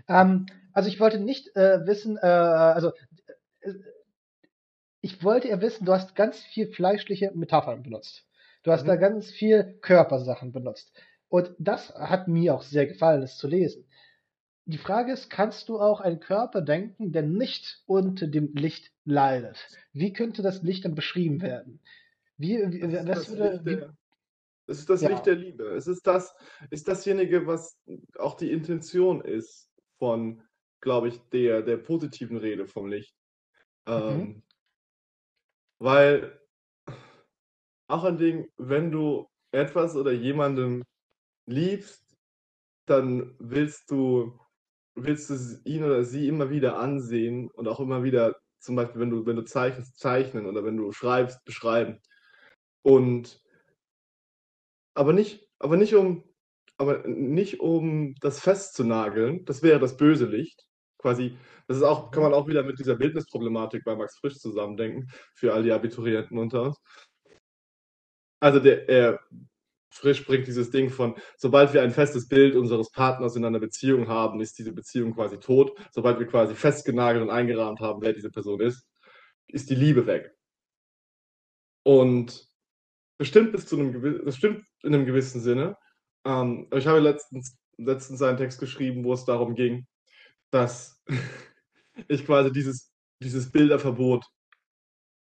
Ähm, 0.07 0.45
also 0.73 0.87
ich 0.87 0.99
wollte 0.99 1.19
nicht 1.19 1.53
äh, 1.57 1.85
wissen, 1.85 2.17
äh, 2.17 2.25
also 2.25 2.93
äh, 3.59 3.73
ich 5.01 5.23
wollte 5.23 5.49
ja 5.49 5.59
wissen, 5.61 5.85
du 5.85 5.91
hast 5.91 6.15
ganz 6.15 6.39
viel 6.39 6.71
fleischliche 6.71 7.31
Metaphern 7.33 7.83
benutzt. 7.83 8.25
Du 8.63 8.71
hast 8.71 8.83
Mhm. 8.83 8.87
da 8.87 8.95
ganz 8.95 9.29
viel 9.29 9.77
Körpersachen 9.81 10.51
benutzt. 10.51 10.93
Und 11.27 11.53
das 11.59 11.93
hat 11.95 12.27
mir 12.27 12.53
auch 12.53 12.61
sehr 12.61 12.85
gefallen, 12.87 13.21
das 13.21 13.37
zu 13.37 13.47
lesen. 13.47 13.85
Die 14.65 14.77
Frage 14.77 15.11
ist, 15.11 15.29
kannst 15.29 15.69
du 15.69 15.79
auch 15.79 16.01
einen 16.01 16.19
Körper 16.19 16.61
denken, 16.61 17.11
der 17.11 17.23
nicht 17.23 17.83
unter 17.87 18.27
dem 18.27 18.53
Licht 18.53 18.91
leidet? 19.05 19.67
Wie 19.91 20.13
könnte 20.13 20.41
das 20.41 20.61
Licht 20.61 20.85
dann 20.85 20.95
beschrieben 20.95 21.41
werden? 21.41 21.79
Wie, 22.37 22.57
wie 22.71 22.79
Das 22.79 22.91
ist 22.93 23.07
was 23.07 23.17
das 23.17 23.29
würde, 23.29 23.49
Licht 23.51 23.65
wie, 23.65 23.75
der, 23.75 23.97
es 24.67 24.79
ist 24.79 24.89
das 24.89 25.01
ja. 25.01 25.09
Licht 25.09 25.25
der 25.25 25.35
Liebe. 25.35 25.63
Es 25.75 25.87
ist 25.87 26.07
das, 26.07 26.33
ist 26.69 26.87
dasjenige, 26.87 27.45
was 27.47 27.77
auch 28.17 28.35
die 28.35 28.51
Intention 28.51 29.21
ist 29.21 29.69
von, 29.97 30.41
glaube 30.79 31.09
ich, 31.09 31.19
der, 31.29 31.61
der 31.61 31.77
positiven 31.77 32.37
Rede 32.37 32.67
vom 32.67 32.87
Licht. 32.87 33.15
Mhm. 33.87 33.93
Ähm, 33.93 34.43
weil 35.79 36.39
auch 37.87 38.03
ein 38.03 38.17
Ding, 38.17 38.47
wenn 38.57 38.91
du 38.91 39.27
etwas 39.51 39.95
oder 39.95 40.11
jemanden 40.11 40.83
liebst, 41.47 42.15
dann 42.85 43.35
willst 43.39 43.91
du, 43.91 44.39
willst 44.95 45.29
du 45.29 45.35
ihn 45.65 45.83
oder 45.83 46.03
sie 46.03 46.27
immer 46.27 46.49
wieder 46.49 46.77
ansehen 46.77 47.49
und 47.51 47.67
auch 47.67 47.79
immer 47.79 48.03
wieder, 48.03 48.35
zum 48.59 48.75
Beispiel, 48.75 49.01
wenn 49.01 49.09
du, 49.09 49.25
wenn 49.25 49.35
du 49.35 49.43
zeichnest, 49.43 49.97
zeichnen 49.97 50.45
oder 50.45 50.63
wenn 50.63 50.77
du 50.77 50.91
schreibst, 50.91 51.43
beschreiben. 51.45 51.99
Und 52.83 53.41
aber 54.93 55.13
nicht, 55.13 55.47
aber 55.59 55.77
nicht 55.77 55.95
um, 55.95 56.23
aber 56.77 57.07
nicht 57.07 57.59
um 57.59 58.15
das 58.21 58.39
festzunageln, 58.39 59.45
das 59.45 59.63
wäre 59.63 59.79
das 59.79 59.97
böse 59.97 60.25
Licht. 60.25 60.67
Quasi, 60.97 61.37
das 61.67 61.77
ist 61.77 61.83
auch, 61.83 62.11
kann 62.11 62.23
man 62.23 62.33
auch 62.33 62.47
wieder 62.47 62.63
mit 62.63 62.79
dieser 62.79 62.95
Bildnisproblematik 62.95 63.83
bei 63.85 63.95
Max 63.95 64.17
Frisch 64.19 64.37
zusammendenken, 64.37 65.09
für 65.35 65.53
all 65.53 65.63
die 65.63 65.71
Abiturienten 65.71 66.37
unter 66.37 66.63
uns. 66.63 66.77
Also 68.39 68.59
der, 68.59 68.89
er, 68.89 69.19
Frisch 69.91 70.25
bringt 70.25 70.47
dieses 70.47 70.71
Ding 70.71 70.89
von, 70.89 71.15
sobald 71.37 71.73
wir 71.73 71.81
ein 71.83 71.91
festes 71.91 72.27
Bild 72.27 72.55
unseres 72.55 72.91
Partners 72.91 73.35
in 73.35 73.45
einer 73.45 73.59
Beziehung 73.59 74.07
haben, 74.07 74.39
ist 74.39 74.57
diese 74.57 74.73
Beziehung 74.73 75.13
quasi 75.13 75.37
tot. 75.37 75.77
Sobald 75.91 76.19
wir 76.19 76.27
quasi 76.27 76.55
festgenagelt 76.55 77.21
und 77.21 77.29
eingerahmt 77.29 77.81
haben, 77.81 78.01
wer 78.01 78.13
diese 78.13 78.31
Person 78.31 78.61
ist, 78.61 78.87
ist 79.47 79.69
die 79.69 79.75
Liebe 79.75 80.07
weg. 80.07 80.33
Und 81.83 82.47
bestimmt 83.17 83.51
bis 83.51 83.67
zu 83.67 83.77
einem 83.77 83.91
gewissen, 83.91 84.25
das 84.25 84.37
stimmt 84.37 84.65
in 84.83 84.95
einem 84.95 85.05
gewissen 85.05 85.41
Sinne. 85.41 85.77
Ähm, 86.25 86.67
ich 86.73 86.87
habe 86.87 86.99
letztens, 86.99 87.57
letztens 87.77 88.21
einen 88.21 88.37
Text 88.37 88.59
geschrieben, 88.59 89.03
wo 89.03 89.13
es 89.13 89.25
darum 89.25 89.55
ging, 89.55 89.87
dass 90.51 91.03
ich 92.07 92.25
quasi 92.25 92.51
dieses, 92.51 92.91
dieses 93.21 93.51
Bilderverbot 93.51 94.25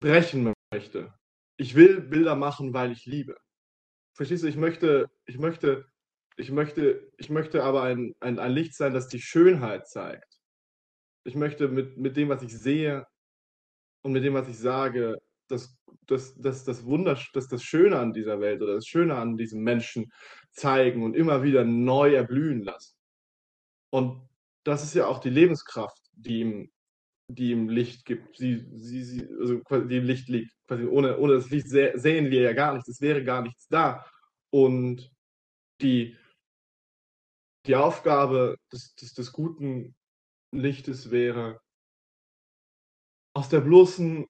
brechen 0.00 0.52
möchte. 0.72 1.14
Ich 1.56 1.74
will 1.74 2.00
Bilder 2.00 2.36
machen, 2.36 2.74
weil 2.74 2.92
ich 2.92 3.06
liebe. 3.06 3.36
Verstehst 4.20 4.42
du, 4.42 4.48
ich 4.48 4.56
möchte, 4.56 5.08
ich 5.24 5.38
möchte, 5.38 5.86
ich 6.36 6.50
möchte, 6.50 7.10
ich 7.16 7.30
möchte 7.30 7.64
aber 7.64 7.84
ein, 7.84 8.14
ein, 8.20 8.38
ein 8.38 8.52
Licht 8.52 8.74
sein, 8.74 8.92
das 8.92 9.08
die 9.08 9.18
Schönheit 9.18 9.88
zeigt. 9.88 10.42
Ich 11.24 11.36
möchte 11.36 11.68
mit, 11.68 11.96
mit 11.96 12.18
dem, 12.18 12.28
was 12.28 12.42
ich 12.42 12.54
sehe 12.54 13.06
und 14.02 14.12
mit 14.12 14.22
dem, 14.22 14.34
was 14.34 14.46
ich 14.46 14.58
sage, 14.58 15.16
das, 15.48 15.74
das, 16.06 16.34
das, 16.34 16.64
das 16.64 16.84
Wunder, 16.84 17.18
das, 17.32 17.48
das 17.48 17.62
Schöne 17.62 17.98
an 17.98 18.12
dieser 18.12 18.40
Welt 18.40 18.60
oder 18.60 18.74
das 18.74 18.86
Schöne 18.86 19.14
an 19.14 19.38
diesem 19.38 19.62
Menschen 19.62 20.12
zeigen 20.50 21.02
und 21.02 21.16
immer 21.16 21.42
wieder 21.42 21.64
neu 21.64 22.14
erblühen 22.14 22.62
lassen. 22.62 22.94
Und 23.88 24.28
das 24.64 24.84
ist 24.84 24.94
ja 24.94 25.06
auch 25.06 25.20
die 25.20 25.30
Lebenskraft, 25.30 26.10
die 26.12 26.40
ihm, 26.40 26.70
die 27.34 27.50
ihm 27.52 27.68
Licht 27.68 28.04
gibt, 28.04 28.36
sie, 28.36 28.66
sie, 28.76 29.04
sie, 29.04 29.28
also 29.40 29.60
die 29.84 29.96
im 29.96 30.04
Licht 30.04 30.28
liegt. 30.28 30.52
Quasi 30.66 30.84
ohne, 30.84 31.18
ohne 31.18 31.34
das 31.34 31.50
Licht 31.50 31.68
seh, 31.68 31.96
sehen 31.96 32.30
wir 32.30 32.42
ja 32.42 32.52
gar 32.52 32.74
nichts, 32.74 32.88
es 32.88 33.00
wäre 33.00 33.24
gar 33.24 33.42
nichts 33.42 33.66
da. 33.68 34.04
Und 34.52 35.10
die, 35.80 36.16
die 37.66 37.76
Aufgabe 37.76 38.56
des, 38.72 38.94
des, 38.94 39.14
des 39.14 39.32
guten 39.32 39.94
Lichtes 40.52 41.10
wäre, 41.10 41.60
aus 43.34 43.48
der 43.48 43.60
bloßen, 43.60 44.26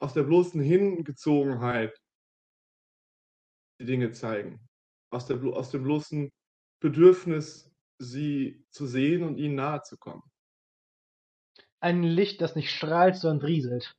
aus 0.00 0.14
der 0.14 0.24
bloßen 0.24 0.60
Hingezogenheit 0.60 1.96
die 3.80 3.86
Dinge 3.86 4.12
zeigen. 4.12 4.60
Aus, 5.10 5.26
der, 5.26 5.42
aus 5.42 5.70
dem 5.70 5.84
bloßen 5.84 6.30
Bedürfnis, 6.80 7.70
sie 8.00 8.64
zu 8.70 8.86
sehen 8.86 9.22
und 9.22 9.38
ihnen 9.38 9.56
nahe 9.56 9.82
zu 9.82 9.96
kommen. 9.96 10.22
Ein 11.80 12.02
Licht, 12.02 12.40
das 12.40 12.56
nicht 12.56 12.70
strahlt, 12.70 13.16
sondern 13.16 13.46
rieselt. 13.46 13.96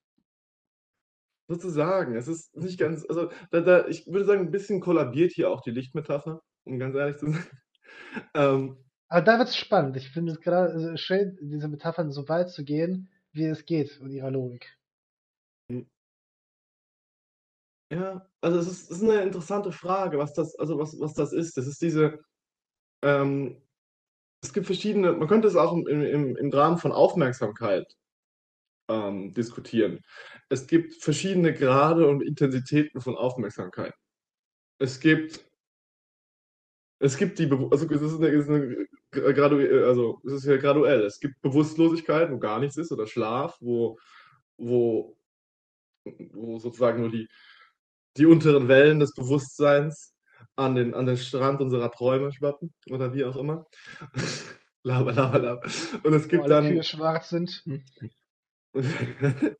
Sozusagen. 1.48 2.15
Es 2.15 2.28
ist 2.28 2.56
nicht 2.56 2.80
ganz, 2.80 3.06
also 3.10 3.32
da, 3.52 3.62
da, 3.62 3.88
ich 3.88 4.06
würde 4.06 4.26
sagen, 4.26 4.42
ein 4.42 4.52
bisschen 4.52 4.82
kollabiert 4.82 5.32
hier 5.32 5.50
auch 5.50 5.62
die 5.62 5.72
Lichtmetapher, 5.72 6.42
um 6.65 6.78
ganz 6.78 6.96
ehrlich 6.96 7.18
zu 7.18 7.32
sein. 7.32 7.48
ähm, 8.36 8.78
Aber 9.08 9.22
da 9.22 9.39
wird 9.39 9.50
es 9.50 9.58
spannend. 9.58 9.98
Ich 9.98 10.10
finde 10.10 10.34
es 10.34 10.42
gerade 10.42 10.98
schön, 10.98 11.38
diese 11.42 11.68
Metaphern 11.68 12.12
so 12.12 12.28
weit 12.30 12.52
zu 12.52 12.63
gehen, 12.63 13.10
wie 13.32 13.46
es 13.46 13.65
geht 13.65 13.98
in 13.98 14.12
ihrer 14.12 14.32
Logik. 14.32 14.78
Ja, 17.92 18.28
also 18.42 18.60
es 18.60 18.68
ist, 18.68 18.92
es 18.92 18.98
ist 18.98 19.04
eine 19.04 19.24
interessante 19.24 19.72
Frage, 19.72 20.20
was 20.20 20.34
das, 20.34 20.56
also 20.60 20.78
was, 20.78 21.00
was 21.00 21.15
das 21.15 21.34
ist. 21.34 21.58
Das 21.58 21.65
ist 21.65 21.82
diese, 21.82 22.20
ähm, 23.02 23.62
es 24.41 24.54
gibt 24.54 24.65
verschiedene, 24.65 25.13
man 25.13 25.28
könnte 25.28 25.47
es 25.47 25.56
auch 25.56 25.73
im, 25.73 25.86
im, 25.88 26.36
im 26.36 26.49
Rahmen 26.49 26.78
von 26.78 26.91
Aufmerksamkeit 26.91 27.95
ähm, 28.89 29.34
diskutieren. 29.34 30.04
Es 30.49 30.67
gibt 30.67 30.95
verschiedene 30.95 31.54
Grade 31.54 32.08
und 32.08 32.21
Intensitäten 32.21 33.02
von 33.02 33.15
Aufmerksamkeit. 33.15 33.93
Es 34.80 34.99
gibt, 34.99 35.45
es 36.99 37.17
gibt 37.17 37.39
die, 37.39 37.49
also 37.52 37.88
es 37.89 38.02
ist 38.02 38.15
eine, 38.17 38.28
es 38.30 38.45
ist 38.45 38.49
eine 38.49 38.88
gradu, 39.12 39.58
also 39.86 40.21
es 40.25 40.34
ist 40.34 40.45
ja 40.45 40.58
graduell. 40.58 41.02
Es 41.04 41.19
gibt 41.19 41.41
Bewusstlosigkeit, 41.41 42.32
wo 42.32 42.39
gar 42.39 42.60
nichts 42.60 42.78
ist, 42.78 42.91
oder 42.91 43.08
Schlaf, 43.08 43.58
wo, 43.60 43.99
wo, 44.58 45.17
wo 46.06 46.60
sozusagen 46.60 47.02
nur 47.02 47.12
die, 47.12 47.28
die 48.17 48.25
unteren 48.25 48.67
Wellen 48.67 48.99
des 48.99 49.13
Bewusstseins 49.13 50.15
an 50.60 50.76
den, 50.76 50.93
an 50.93 51.06
den 51.06 51.17
Strand 51.17 51.62
unserer 51.62 51.91
Träume 51.91 52.32
schwappen 52.32 52.74
oder 52.89 53.13
wie 53.13 53.26
auch 53.26 53.36
immer. 53.36 53.65
laber, 54.84 55.13
laber, 55.13 55.39
laber. 55.39 55.63
Und 56.04 56.13
es 56.13 56.28
gibt 56.28 56.41
Wo 56.41 56.45
alle 56.45 56.56
dann. 56.56 56.74
Kühe 56.74 56.84
schwarz 56.84 57.30
sind. 57.30 57.63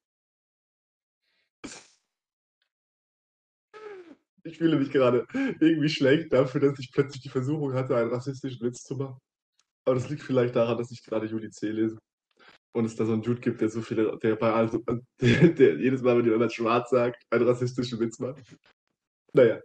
Ich 4.46 4.58
fühle 4.58 4.80
mich 4.80 4.90
gerade 4.90 5.28
irgendwie 5.60 5.90
schlecht 5.90 6.34
dafür, 6.34 6.62
dass 6.62 6.80
ich 6.80 6.92
plötzlich 6.92 7.22
die 7.22 7.30
Versuchung 7.30 7.74
hatte, 7.74 7.96
einen 7.96 8.10
rassistischen 8.10 8.66
Witz 8.66 8.84
zu 8.84 8.96
machen. 8.96 9.20
Aber 9.86 9.96
das 9.96 10.10
liegt 10.10 10.24
vielleicht 10.24 10.56
daran, 10.56 10.78
dass 10.78 10.92
ich 10.92 11.04
gerade 11.04 11.28
Juli 11.28 11.52
C. 11.52 11.70
lese. 11.70 12.00
Und 12.72 12.86
es 12.86 12.96
da 12.96 13.06
so 13.06 13.14
einen 13.14 13.22
Dude 13.22 13.42
gibt, 13.42 13.62
der 13.62 13.70
so 13.70 13.82
viele, 13.82 14.18
der 14.20 14.38
bei 14.38 14.52
also, 14.52 14.84
der, 15.22 15.50
der 15.50 15.76
jedes 15.78 16.02
Mal, 16.02 16.18
wenn 16.18 16.26
jemand 16.26 16.54
schwarz 16.54 16.90
sagt, 16.90 17.22
einen 17.30 17.48
rassistischen 17.48 18.00
Witz 18.00 18.18
macht. 18.20 18.42
Naja. 19.34 19.60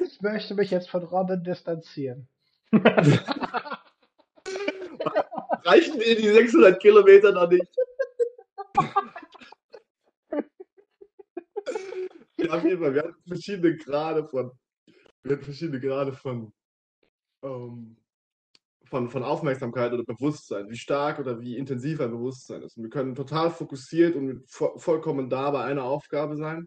Ich 0.00 0.20
möchte 0.20 0.54
mich 0.54 0.70
jetzt 0.70 0.90
von 0.90 1.02
Robin 1.02 1.42
distanzieren. 1.42 2.28
Reichen 5.64 5.98
dir 5.98 6.16
die 6.16 6.28
600 6.28 6.80
Kilometer 6.80 7.32
noch 7.32 7.48
nicht? 7.48 7.68
ja, 12.36 12.50
auf 12.50 12.64
jeden 12.64 12.80
Fall, 12.80 12.94
wir 12.94 13.02
hatten 13.02 13.22
verschiedene 13.26 13.76
Grade 13.76 14.26
von, 14.26 14.50
wir 15.22 15.32
hatten 15.32 15.44
verschiedene 15.44 15.80
Grade 15.80 16.12
von, 16.12 16.52
ähm, 17.42 17.96
von, 18.84 19.08
von 19.08 19.22
Aufmerksamkeit 19.22 19.92
oder 19.92 20.04
Bewusstsein, 20.04 20.68
wie 20.68 20.76
stark 20.76 21.18
oder 21.18 21.40
wie 21.40 21.56
intensiv 21.56 22.00
ein 22.00 22.10
Bewusstsein 22.10 22.62
ist. 22.62 22.76
Und 22.76 22.84
wir 22.84 22.90
können 22.90 23.14
total 23.14 23.50
fokussiert 23.50 24.16
und 24.16 24.44
vo 24.48 24.78
vollkommen 24.78 25.30
da 25.30 25.50
bei 25.50 25.64
einer 25.64 25.84
Aufgabe 25.84 26.36
sein. 26.36 26.66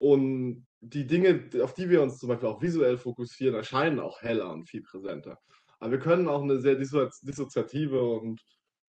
Und 0.00 0.66
die 0.80 1.06
Dinge, 1.06 1.50
auf 1.62 1.74
die 1.74 1.90
wir 1.90 2.02
uns 2.02 2.18
zum 2.18 2.30
Beispiel 2.30 2.48
auch 2.48 2.62
visuell 2.62 2.96
fokussieren, 2.96 3.54
erscheinen 3.54 4.00
auch 4.00 4.22
heller 4.22 4.50
und 4.50 4.68
viel 4.68 4.82
präsenter. 4.82 5.38
Aber 5.78 5.92
wir 5.92 5.98
können 5.98 6.26
auch 6.26 6.42
eine 6.42 6.58
sehr 6.58 6.76
dissoziative 6.76 8.02
und 8.02 8.40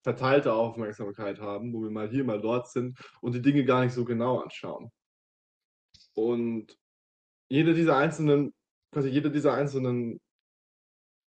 verteilte 0.03 0.53
Aufmerksamkeit 0.53 1.39
haben, 1.39 1.73
wo 1.73 1.83
wir 1.83 1.91
mal 1.91 2.09
hier, 2.09 2.23
mal 2.23 2.41
dort 2.41 2.69
sind 2.69 2.97
und 3.21 3.35
die 3.35 3.41
Dinge 3.41 3.65
gar 3.65 3.83
nicht 3.83 3.93
so 3.93 4.05
genau 4.05 4.39
anschauen. 4.39 4.89
Und 6.13 6.77
jede 7.49 7.73
dieser 7.73 7.97
einzelnen, 7.97 8.53
quasi 8.93 9.09
jede 9.09 9.31
dieser 9.31 9.53
einzelnen 9.53 10.19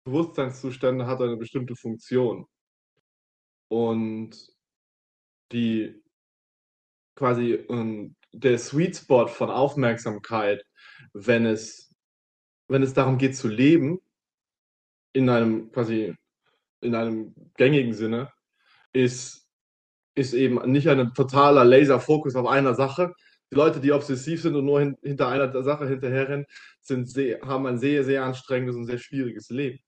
Bewusstseinszustände 0.05 1.07
hat 1.07 1.21
eine 1.21 1.37
bestimmte 1.37 1.75
Funktion. 1.75 2.47
Und 3.69 4.53
die 5.51 6.01
quasi 7.15 7.55
um, 7.67 8.15
der 8.33 8.57
Sweet 8.57 8.97
Spot 8.97 9.27
von 9.27 9.49
Aufmerksamkeit, 9.49 10.65
wenn 11.13 11.45
es, 11.45 11.93
wenn 12.67 12.83
es 12.83 12.93
darum 12.93 13.17
geht 13.17 13.35
zu 13.35 13.47
leben, 13.47 13.99
in 15.13 15.29
einem 15.29 15.71
quasi 15.71 16.15
in 16.81 16.95
einem 16.95 17.33
gängigen 17.55 17.93
Sinne 17.93 18.31
ist, 18.91 19.47
ist 20.15 20.33
eben 20.33 20.59
nicht 20.71 20.89
ein 20.89 21.13
totaler 21.13 21.63
Laserfokus 21.63 22.35
auf 22.35 22.47
einer 22.47 22.75
Sache. 22.75 23.13
Die 23.51 23.55
Leute, 23.55 23.79
die 23.79 23.91
obsessiv 23.91 24.41
sind 24.41 24.55
und 24.55 24.65
nur 24.65 24.79
hin, 24.79 24.97
hinter 25.01 25.29
einer 25.29 25.63
Sache 25.63 25.87
hinterherrennen, 25.87 26.45
sind 26.81 27.09
sehr, 27.09 27.39
haben 27.41 27.65
ein 27.67 27.77
sehr, 27.77 28.03
sehr 28.03 28.23
anstrengendes 28.23 28.75
und 28.75 28.85
sehr 28.85 28.97
schwieriges 28.97 29.49
Leben. 29.49 29.79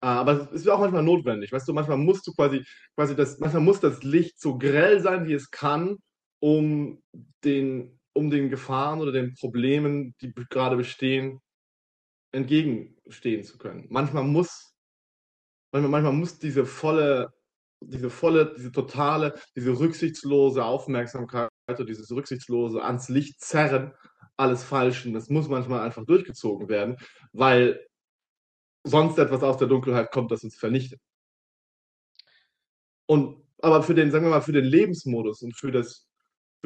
Ah, 0.00 0.20
aber 0.20 0.50
es 0.52 0.62
ist 0.62 0.68
auch 0.68 0.80
manchmal 0.80 1.02
notwendig. 1.02 1.52
Weißt 1.52 1.68
du, 1.68 1.72
manchmal 1.72 1.96
musst 1.96 2.26
du 2.26 2.32
quasi, 2.32 2.64
quasi 2.94 3.14
das, 3.14 3.38
manchmal 3.38 3.62
muss 3.62 3.80
das 3.80 4.02
Licht 4.02 4.40
so 4.40 4.58
grell 4.58 5.00
sein, 5.00 5.26
wie 5.26 5.34
es 5.34 5.50
kann, 5.50 5.98
um 6.40 7.02
den, 7.44 7.98
um 8.12 8.30
den 8.30 8.50
Gefahren 8.50 9.00
oder 9.00 9.12
den 9.12 9.34
Problemen, 9.34 10.14
die 10.20 10.32
gerade 10.50 10.76
bestehen, 10.76 11.40
entgegenstehen 12.32 13.44
zu 13.44 13.58
können. 13.58 13.86
Manchmal 13.88 14.24
muss, 14.24 14.74
manchmal, 15.72 15.90
manchmal 15.90 16.12
muss 16.12 16.38
diese 16.38 16.66
volle, 16.66 17.32
diese 17.80 18.10
volle, 18.10 18.54
diese 18.56 18.72
totale, 18.72 19.34
diese 19.54 19.78
rücksichtslose 19.78 20.64
Aufmerksamkeit 20.64 21.50
oder 21.68 21.84
dieses 21.84 22.10
rücksichtslose 22.10 22.82
ans 22.82 23.08
Licht 23.08 23.40
zerren 23.40 23.92
alles 24.36 24.64
Falschen, 24.64 25.14
das 25.14 25.30
muss 25.30 25.48
manchmal 25.48 25.80
einfach 25.80 26.04
durchgezogen 26.04 26.68
werden, 26.68 26.96
weil 27.32 27.86
sonst 28.84 29.18
etwas 29.18 29.42
aus 29.42 29.56
der 29.56 29.68
Dunkelheit 29.68 30.10
kommt, 30.12 30.30
das 30.30 30.44
uns 30.44 30.56
vernichtet. 30.56 31.00
Und 33.06 33.42
aber 33.62 33.82
für 33.82 33.94
den, 33.94 34.10
sagen 34.10 34.24
wir 34.26 34.30
mal, 34.30 34.42
für 34.42 34.52
den 34.52 34.64
Lebensmodus 34.64 35.42
und 35.42 35.56
für 35.56 35.72
das, 35.72 36.06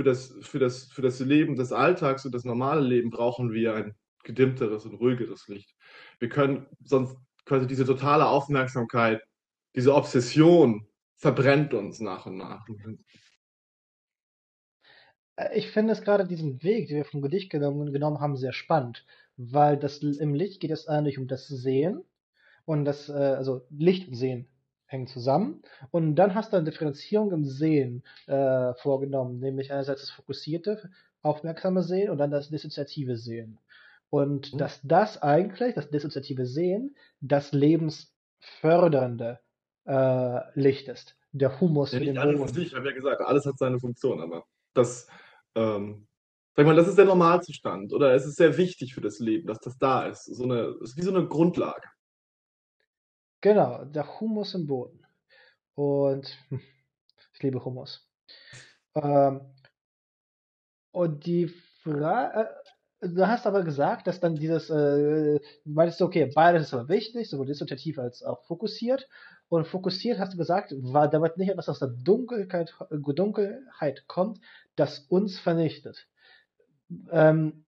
für 0.00 0.04
das, 0.04 0.34
für 0.40 0.58
das, 0.58 0.84
für 0.84 1.02
das 1.02 1.20
Leben 1.20 1.56
des 1.56 1.72
Alltags 1.72 2.24
und 2.24 2.34
das 2.34 2.44
normale 2.44 2.80
Leben 2.80 3.10
brauchen 3.10 3.52
wir 3.52 3.74
ein 3.74 3.94
gedimmteres 4.24 4.86
und 4.86 4.94
ruhigeres 4.94 5.46
Licht. 5.48 5.74
Wir 6.18 6.30
können 6.30 6.66
sonst 6.82 7.18
quasi 7.44 7.66
diese 7.66 7.84
totale 7.84 8.26
Aufmerksamkeit, 8.26 9.22
diese 9.76 9.94
Obsession 9.94 10.86
verbrennt 11.16 11.74
uns 11.74 12.00
nach 12.00 12.24
und 12.24 12.38
nach. 12.38 12.64
Äh, 15.36 15.58
ich 15.58 15.70
finde 15.70 15.92
es 15.92 16.00
gerade 16.00 16.26
diesen 16.26 16.62
Weg, 16.62 16.88
den 16.88 16.96
wir 16.96 17.04
vom 17.04 17.20
Gedicht 17.20 17.50
genommen, 17.50 17.92
genommen 17.92 18.20
haben, 18.20 18.38
sehr 18.38 18.54
spannend, 18.54 19.04
weil 19.36 19.76
das 19.76 19.98
im 19.98 20.32
Licht 20.32 20.62
geht 20.62 20.70
es 20.70 20.88
eigentlich 20.88 21.18
um 21.18 21.28
das 21.28 21.46
Sehen 21.46 22.02
und 22.64 22.86
das, 22.86 23.10
äh, 23.10 23.12
also 23.12 23.66
Licht 23.68 24.08
und 24.08 24.14
Sehen 24.14 24.48
hängen 24.90 25.06
zusammen. 25.06 25.62
Und 25.90 26.16
dann 26.16 26.34
hast 26.34 26.52
du 26.52 26.56
eine 26.56 26.64
Differenzierung 26.64 27.32
im 27.32 27.44
Sehen 27.44 28.02
äh, 28.26 28.74
vorgenommen, 28.74 29.38
nämlich 29.38 29.72
einerseits 29.72 30.00
das 30.02 30.10
fokussierte, 30.10 30.90
aufmerksame 31.22 31.82
Sehen 31.82 32.10
und 32.10 32.18
dann 32.18 32.30
das 32.32 32.50
dissoziative 32.50 33.16
Sehen. 33.16 33.58
Und 34.10 34.52
mhm. 34.52 34.58
dass 34.58 34.80
das 34.82 35.22
eigentlich, 35.22 35.74
das 35.74 35.90
dissoziative 35.90 36.44
Sehen, 36.44 36.96
das 37.20 37.52
lebensfördernde 37.52 39.38
äh, 39.86 40.60
Licht 40.60 40.88
ist. 40.88 41.16
Der 41.32 41.60
Humus 41.60 41.92
ja, 41.92 42.00
für 42.00 42.04
den 42.06 42.18
alles. 42.18 42.56
Ich 42.56 42.74
habe 42.74 42.88
ja 42.88 42.94
gesagt, 42.94 43.20
alles 43.20 43.46
hat 43.46 43.58
seine 43.58 43.78
Funktion, 43.78 44.20
aber 44.20 44.44
das, 44.74 45.06
ähm, 45.54 46.08
sag 46.56 46.66
mal, 46.66 46.74
das 46.74 46.88
ist 46.88 46.98
der 46.98 47.04
Normalzustand 47.04 47.92
oder 47.92 48.12
es 48.14 48.26
ist 48.26 48.36
sehr 48.36 48.56
wichtig 48.56 48.94
für 48.94 49.00
das 49.00 49.20
Leben, 49.20 49.46
dass 49.46 49.60
das 49.60 49.78
da 49.78 50.06
ist. 50.06 50.24
So 50.24 50.42
eine, 50.42 50.74
ist 50.82 50.96
wie 50.96 51.02
so 51.02 51.14
eine 51.14 51.28
Grundlage. 51.28 51.86
Genau, 53.40 53.84
der 53.84 54.20
Humus 54.20 54.54
im 54.54 54.66
Boden. 54.66 55.04
Und 55.74 56.36
ich 57.34 57.42
liebe 57.42 57.64
Humus. 57.64 58.06
Ähm, 58.94 59.40
und 60.92 61.24
die 61.26 61.48
Frage, 61.82 62.50
äh, 63.00 63.08
du 63.08 63.26
hast 63.26 63.46
aber 63.46 63.62
gesagt, 63.62 64.06
dass 64.06 64.20
dann 64.20 64.36
dieses, 64.36 64.68
äh, 64.70 65.40
meinst 65.64 66.02
okay, 66.02 66.30
beides 66.34 66.64
ist 66.64 66.74
aber 66.74 66.88
wichtig, 66.88 67.30
sowohl 67.30 67.46
dissoziativ 67.46 67.98
als 67.98 68.22
auch 68.22 68.44
fokussiert. 68.44 69.08
Und 69.48 69.66
fokussiert 69.66 70.18
hast 70.18 70.34
du 70.34 70.36
gesagt, 70.38 70.72
war 70.76 71.08
damit 71.08 71.36
nicht 71.36 71.48
etwas 71.50 71.68
aus 71.68 71.78
der 71.80 71.88
Dunkelheit, 71.88 72.74
Dunkelheit 72.90 74.06
kommt, 74.06 74.40
das 74.76 75.00
uns 75.00 75.38
vernichtet. 75.38 76.06
Ähm, 77.10 77.64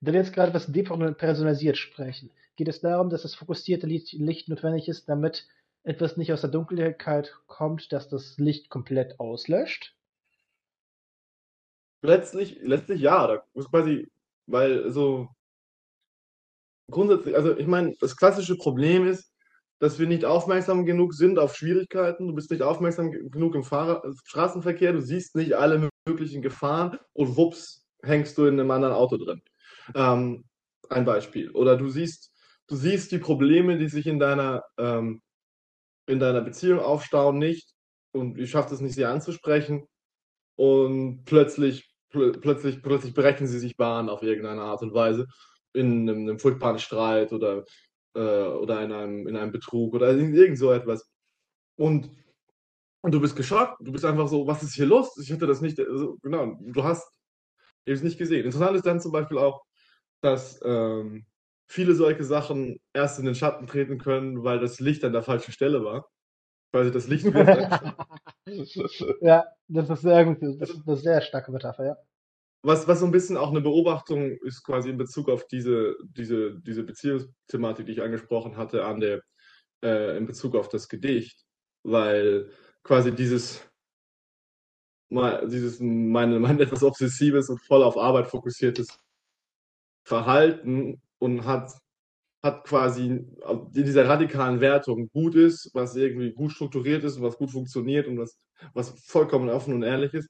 da 0.00 0.12
wir 0.12 0.20
jetzt 0.20 0.32
gerade 0.32 0.54
was 0.54 0.66
depersonalisiert 0.66 1.76
sprechen, 1.76 2.30
geht 2.56 2.68
es 2.68 2.80
darum, 2.80 3.10
dass 3.10 3.22
das 3.22 3.34
fokussierte 3.34 3.86
Licht 3.86 4.48
notwendig 4.48 4.88
ist, 4.88 5.08
damit 5.08 5.46
etwas 5.84 6.16
nicht 6.16 6.32
aus 6.32 6.42
der 6.42 6.50
Dunkelheit 6.50 7.34
kommt, 7.46 7.92
dass 7.92 8.08
das 8.08 8.38
Licht 8.38 8.70
komplett 8.70 9.18
auslöscht? 9.18 9.96
Letztlich, 12.02 12.58
letztlich 12.62 13.00
ja. 13.00 13.26
Da 13.26 13.44
ist 13.54 13.70
quasi, 13.70 14.08
weil 14.46 14.90
so 14.90 15.28
grundsätzlich, 16.90 17.34
also 17.36 17.56
ich 17.56 17.66
meine, 17.66 17.94
das 18.00 18.16
klassische 18.16 18.56
Problem 18.56 19.06
ist, 19.06 19.32
dass 19.78 19.98
wir 19.98 20.06
nicht 20.06 20.24
aufmerksam 20.24 20.84
genug 20.84 21.14
sind 21.14 21.38
auf 21.38 21.56
Schwierigkeiten. 21.56 22.28
Du 22.28 22.34
bist 22.34 22.50
nicht 22.50 22.62
aufmerksam 22.62 23.10
genug 23.10 23.56
im 23.56 23.64
Fahrer 23.64 24.02
Straßenverkehr, 24.24 24.92
du 24.92 25.00
siehst 25.00 25.34
nicht 25.34 25.54
alle 25.54 25.90
möglichen 26.06 26.42
Gefahren 26.42 26.98
und 27.14 27.36
wups, 27.36 27.84
hängst 28.02 28.38
du 28.38 28.46
in 28.46 28.60
einem 28.60 28.70
anderen 28.70 28.94
Auto 28.94 29.16
drin. 29.16 29.42
Ähm, 29.96 30.44
ein 30.88 31.04
Beispiel. 31.04 31.50
Oder 31.50 31.76
du 31.76 31.88
siehst 31.88 32.31
du 32.72 32.78
siehst 32.78 33.12
die 33.12 33.18
Probleme, 33.18 33.76
die 33.76 33.88
sich 33.88 34.06
in 34.06 34.18
deiner, 34.18 34.64
ähm, 34.78 35.20
in 36.06 36.18
deiner 36.18 36.40
Beziehung 36.40 36.80
aufstauen, 36.80 37.38
nicht 37.38 37.70
und 38.12 38.38
ihr 38.38 38.46
schafft 38.46 38.72
es 38.72 38.80
nicht, 38.80 38.94
sie 38.94 39.04
anzusprechen 39.04 39.86
und 40.56 41.24
plötzlich, 41.26 41.92
pl 42.10 42.32
plötzlich, 42.32 42.82
plötzlich 42.82 43.12
berechnen 43.12 43.46
sie 43.46 43.58
sich 43.58 43.76
Bahn 43.76 44.08
auf 44.08 44.22
irgendeine 44.22 44.62
Art 44.62 44.80
und 44.82 44.94
Weise 44.94 45.26
in 45.74 46.08
einem, 46.08 46.28
einem 46.28 46.38
furchtbaren 46.38 46.78
Streit 46.78 47.32
oder, 47.34 47.64
äh, 48.14 48.20
oder 48.20 48.82
in, 48.82 48.92
einem, 48.92 49.28
in 49.28 49.36
einem 49.36 49.52
Betrug 49.52 49.94
oder 49.94 50.10
irgend 50.10 50.58
so 50.58 50.72
etwas. 50.72 51.06
Und, 51.76 52.10
und 53.02 53.12
du 53.12 53.20
bist 53.20 53.36
geschockt, 53.36 53.76
du 53.80 53.92
bist 53.92 54.06
einfach 54.06 54.28
so, 54.28 54.46
was 54.46 54.62
ist 54.62 54.74
hier 54.74 54.86
los? 54.86 55.14
Ich 55.22 55.30
hätte 55.30 55.46
das 55.46 55.60
nicht, 55.60 55.78
also, 55.78 56.16
genau, 56.22 56.58
du 56.62 56.84
hast 56.84 57.06
es 57.84 58.02
nicht 58.02 58.18
gesehen. 58.18 58.46
Interessant 58.46 58.76
ist 58.76 58.86
dann 58.86 59.00
zum 59.00 59.12
Beispiel 59.12 59.38
auch, 59.38 59.62
dass 60.22 60.60
ähm, 60.64 61.26
viele 61.68 61.94
solche 61.94 62.24
Sachen 62.24 62.80
erst 62.92 63.18
in 63.18 63.24
den 63.24 63.34
Schatten 63.34 63.66
treten 63.66 63.98
können, 63.98 64.44
weil 64.44 64.58
das 64.58 64.80
Licht 64.80 65.04
an 65.04 65.12
der 65.12 65.22
falschen 65.22 65.52
Stelle 65.52 65.84
war. 65.84 66.08
Weil 66.72 66.90
das 66.90 67.06
Licht 67.06 67.24
Ja, 69.20 69.44
das 69.68 69.90
ist 69.90 70.02
sehr 70.02 70.24
gut. 70.24 70.38
Das 70.60 70.70
ist 70.70 70.86
eine 70.86 70.96
sehr 70.96 71.20
starke 71.20 71.52
Metapher, 71.52 71.86
ja. 71.86 71.96
Was, 72.64 72.86
was 72.86 73.00
so 73.00 73.06
ein 73.06 73.12
bisschen 73.12 73.36
auch 73.36 73.50
eine 73.50 73.60
Beobachtung 73.60 74.30
ist, 74.42 74.62
quasi 74.62 74.90
in 74.90 74.96
Bezug 74.96 75.28
auf 75.28 75.46
diese, 75.48 75.96
diese, 76.04 76.60
diese 76.60 76.84
Beziehungsthematik, 76.84 77.86
die 77.86 77.92
ich 77.92 78.02
angesprochen 78.02 78.56
hatte, 78.56 78.84
an 78.84 79.00
der, 79.00 79.22
äh, 79.84 80.16
in 80.16 80.26
Bezug 80.26 80.54
auf 80.54 80.68
das 80.68 80.88
Gedicht. 80.88 81.44
Weil 81.82 82.50
quasi 82.84 83.12
dieses, 83.12 83.68
mal, 85.10 85.46
dieses 85.48 85.80
mein, 85.80 86.40
mein 86.40 86.60
etwas 86.60 86.82
obsessives 86.82 87.48
und 87.48 87.58
voll 87.58 87.82
auf 87.82 87.98
Arbeit 87.98 88.28
fokussiertes 88.28 88.98
Verhalten 90.04 91.00
und 91.22 91.46
hat, 91.46 91.72
hat 92.42 92.64
quasi 92.64 93.06
in 93.06 93.70
dieser 93.72 94.08
radikalen 94.08 94.60
Wertung 94.60 95.08
gut 95.10 95.36
ist, 95.36 95.70
was 95.72 95.94
irgendwie 95.94 96.32
gut 96.32 96.50
strukturiert 96.50 97.04
ist, 97.04 97.22
was 97.22 97.36
gut 97.36 97.52
funktioniert 97.52 98.08
und 98.08 98.18
was, 98.18 98.36
was 98.74 98.90
vollkommen 99.06 99.48
offen 99.48 99.72
und 99.72 99.84
ehrlich 99.84 100.12
ist, 100.14 100.28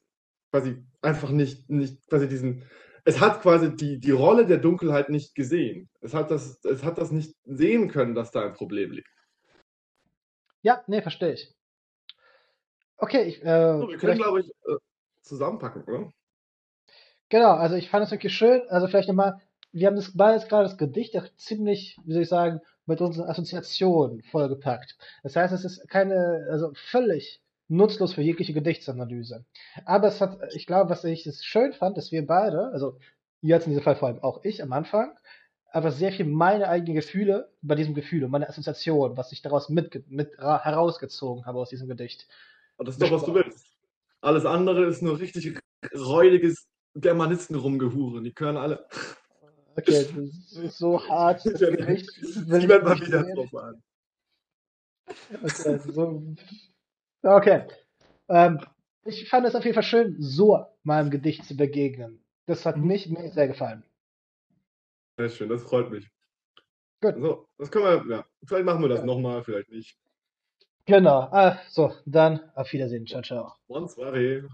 quasi 0.51 0.85
einfach 1.01 1.31
nicht, 1.31 1.67
nicht 1.67 2.07
quasi 2.07 2.29
diesen, 2.29 2.63
es 3.05 3.19
hat 3.19 3.41
quasi 3.41 3.75
die, 3.75 3.99
die 3.99 4.11
Rolle 4.11 4.45
der 4.45 4.59
Dunkelheit 4.59 5.09
nicht 5.09 5.33
gesehen. 5.33 5.89
Es 5.99 6.13
hat, 6.13 6.29
das, 6.29 6.63
es 6.63 6.83
hat 6.83 6.99
das 6.99 7.11
nicht 7.11 7.35
sehen 7.43 7.89
können, 7.89 8.13
dass 8.13 8.29
da 8.29 8.45
ein 8.45 8.53
Problem 8.53 8.91
liegt. 8.91 9.09
Ja, 10.61 10.83
nee, 10.87 11.01
verstehe 11.01 11.33
ich. 11.33 11.53
Okay, 12.97 13.23
ich. 13.23 13.43
Äh, 13.43 13.79
so, 13.79 13.89
wir 13.89 13.97
können, 13.97 14.17
glaube 14.17 14.41
ich, 14.41 14.49
äh, 14.65 14.77
zusammenpacken, 15.21 15.83
oder? 15.85 16.11
Genau, 17.29 17.53
also 17.53 17.75
ich 17.75 17.89
fand 17.89 18.05
es 18.05 18.11
wirklich 18.11 18.33
schön. 18.33 18.61
Also 18.69 18.87
vielleicht 18.87 19.07
nochmal 19.07 19.41
wir 19.73 19.87
haben 19.87 19.95
das 19.95 20.15
beides 20.15 20.47
gerade 20.47 20.65
das 20.65 20.77
Gedicht 20.77 21.17
auch 21.17 21.27
ziemlich, 21.35 21.97
wie 22.05 22.13
soll 22.13 22.21
ich 22.21 22.29
sagen, 22.29 22.61
mit 22.85 23.01
unseren 23.01 23.29
Assoziationen 23.29 24.21
vollgepackt. 24.23 24.97
Das 25.23 25.35
heißt, 25.35 25.53
es 25.53 25.65
ist 25.65 25.89
keine, 25.89 26.47
also 26.49 26.71
völlig 26.75 27.41
nutzlos 27.67 28.13
für 28.13 28.21
jegliche 28.21 28.53
Gedichtsanalyse. 28.53 29.45
Aber 29.85 30.07
es 30.07 30.21
hat, 30.21 30.37
ich 30.53 30.67
glaube, 30.67 30.89
was 30.89 31.03
ich 31.03 31.27
schön 31.41 31.73
fand, 31.73 31.97
dass 31.97 32.11
wir 32.11 32.25
beide, 32.25 32.67
also 32.67 32.99
jetzt 33.41 33.65
in 33.65 33.71
diesem 33.71 33.83
Fall 33.83 33.95
vor 33.95 34.09
allem 34.09 34.23
auch 34.23 34.43
ich 34.43 34.61
am 34.61 34.73
Anfang, 34.73 35.17
aber 35.71 35.91
sehr 35.91 36.11
viel 36.11 36.25
meine 36.25 36.69
eigenen 36.69 36.95
Gefühle 36.95 37.51
bei 37.61 37.73
diesem 37.73 37.95
Gefühl 37.95 38.23
und 38.23 38.31
meine 38.31 38.47
Assoziation, 38.47 39.17
was 39.17 39.31
ich 39.31 39.41
daraus 39.41 39.69
mit, 39.69 40.07
mit 40.09 40.37
herausgezogen 40.37 41.45
habe 41.45 41.59
aus 41.59 41.69
diesem 41.69 41.87
Gedicht. 41.87 42.27
Und 42.77 42.87
das 42.87 42.95
ist 42.95 43.01
doch, 43.01 43.11
was 43.11 43.25
du 43.25 43.33
willst. 43.33 43.65
Alles 44.21 44.45
andere 44.45 44.85
ist 44.85 45.01
nur 45.01 45.19
richtig 45.19 45.59
räudiges 45.95 46.67
Germanisten 46.95 47.55
rumgehure. 47.55 48.21
Die 48.21 48.33
können 48.33 48.57
alle. 48.57 48.85
Okay, 49.75 50.05
das 50.15 50.51
ist 50.63 50.77
so 50.77 51.07
hart. 51.07 51.45
Ich, 51.45 51.53
ich 51.53 52.47
werde 52.47 52.85
mal 52.85 52.99
wieder 52.99 53.23
drauf 53.33 53.55
an. 53.55 53.83
Okay, 55.43 55.79
so, 55.91 56.23
okay. 57.23 57.67
Ähm, 58.29 58.59
ich 59.05 59.27
fand 59.29 59.45
es 59.45 59.55
auf 59.55 59.63
jeden 59.63 59.73
Fall 59.73 59.83
schön, 59.83 60.15
so 60.19 60.65
meinem 60.83 61.09
Gedicht 61.09 61.45
zu 61.45 61.55
begegnen. 61.55 62.23
Das 62.45 62.65
hat 62.65 62.77
mhm. 62.77 62.87
mich 62.87 63.09
mir 63.09 63.31
sehr 63.31 63.47
gefallen. 63.47 63.83
Sehr 65.17 65.29
schön, 65.29 65.49
das 65.49 65.63
freut 65.63 65.91
mich. 65.91 66.09
Gut. 67.01 67.15
So, 67.19 67.47
das 67.57 67.69
können 67.69 68.07
wir, 68.07 68.15
ja. 68.15 68.25
Vielleicht 68.45 68.65
machen 68.65 68.81
wir 68.81 68.89
das 68.89 69.03
nochmal, 69.03 69.43
vielleicht 69.43 69.69
nicht. 69.69 69.97
Genau. 70.85 71.29
Ah, 71.31 71.59
so, 71.69 71.93
dann 72.05 72.51
auf 72.55 72.71
Wiedersehen. 72.73 73.05
Ciao, 73.05 73.21
ciao. 73.21 73.53
Bonsoiré. 73.67 74.47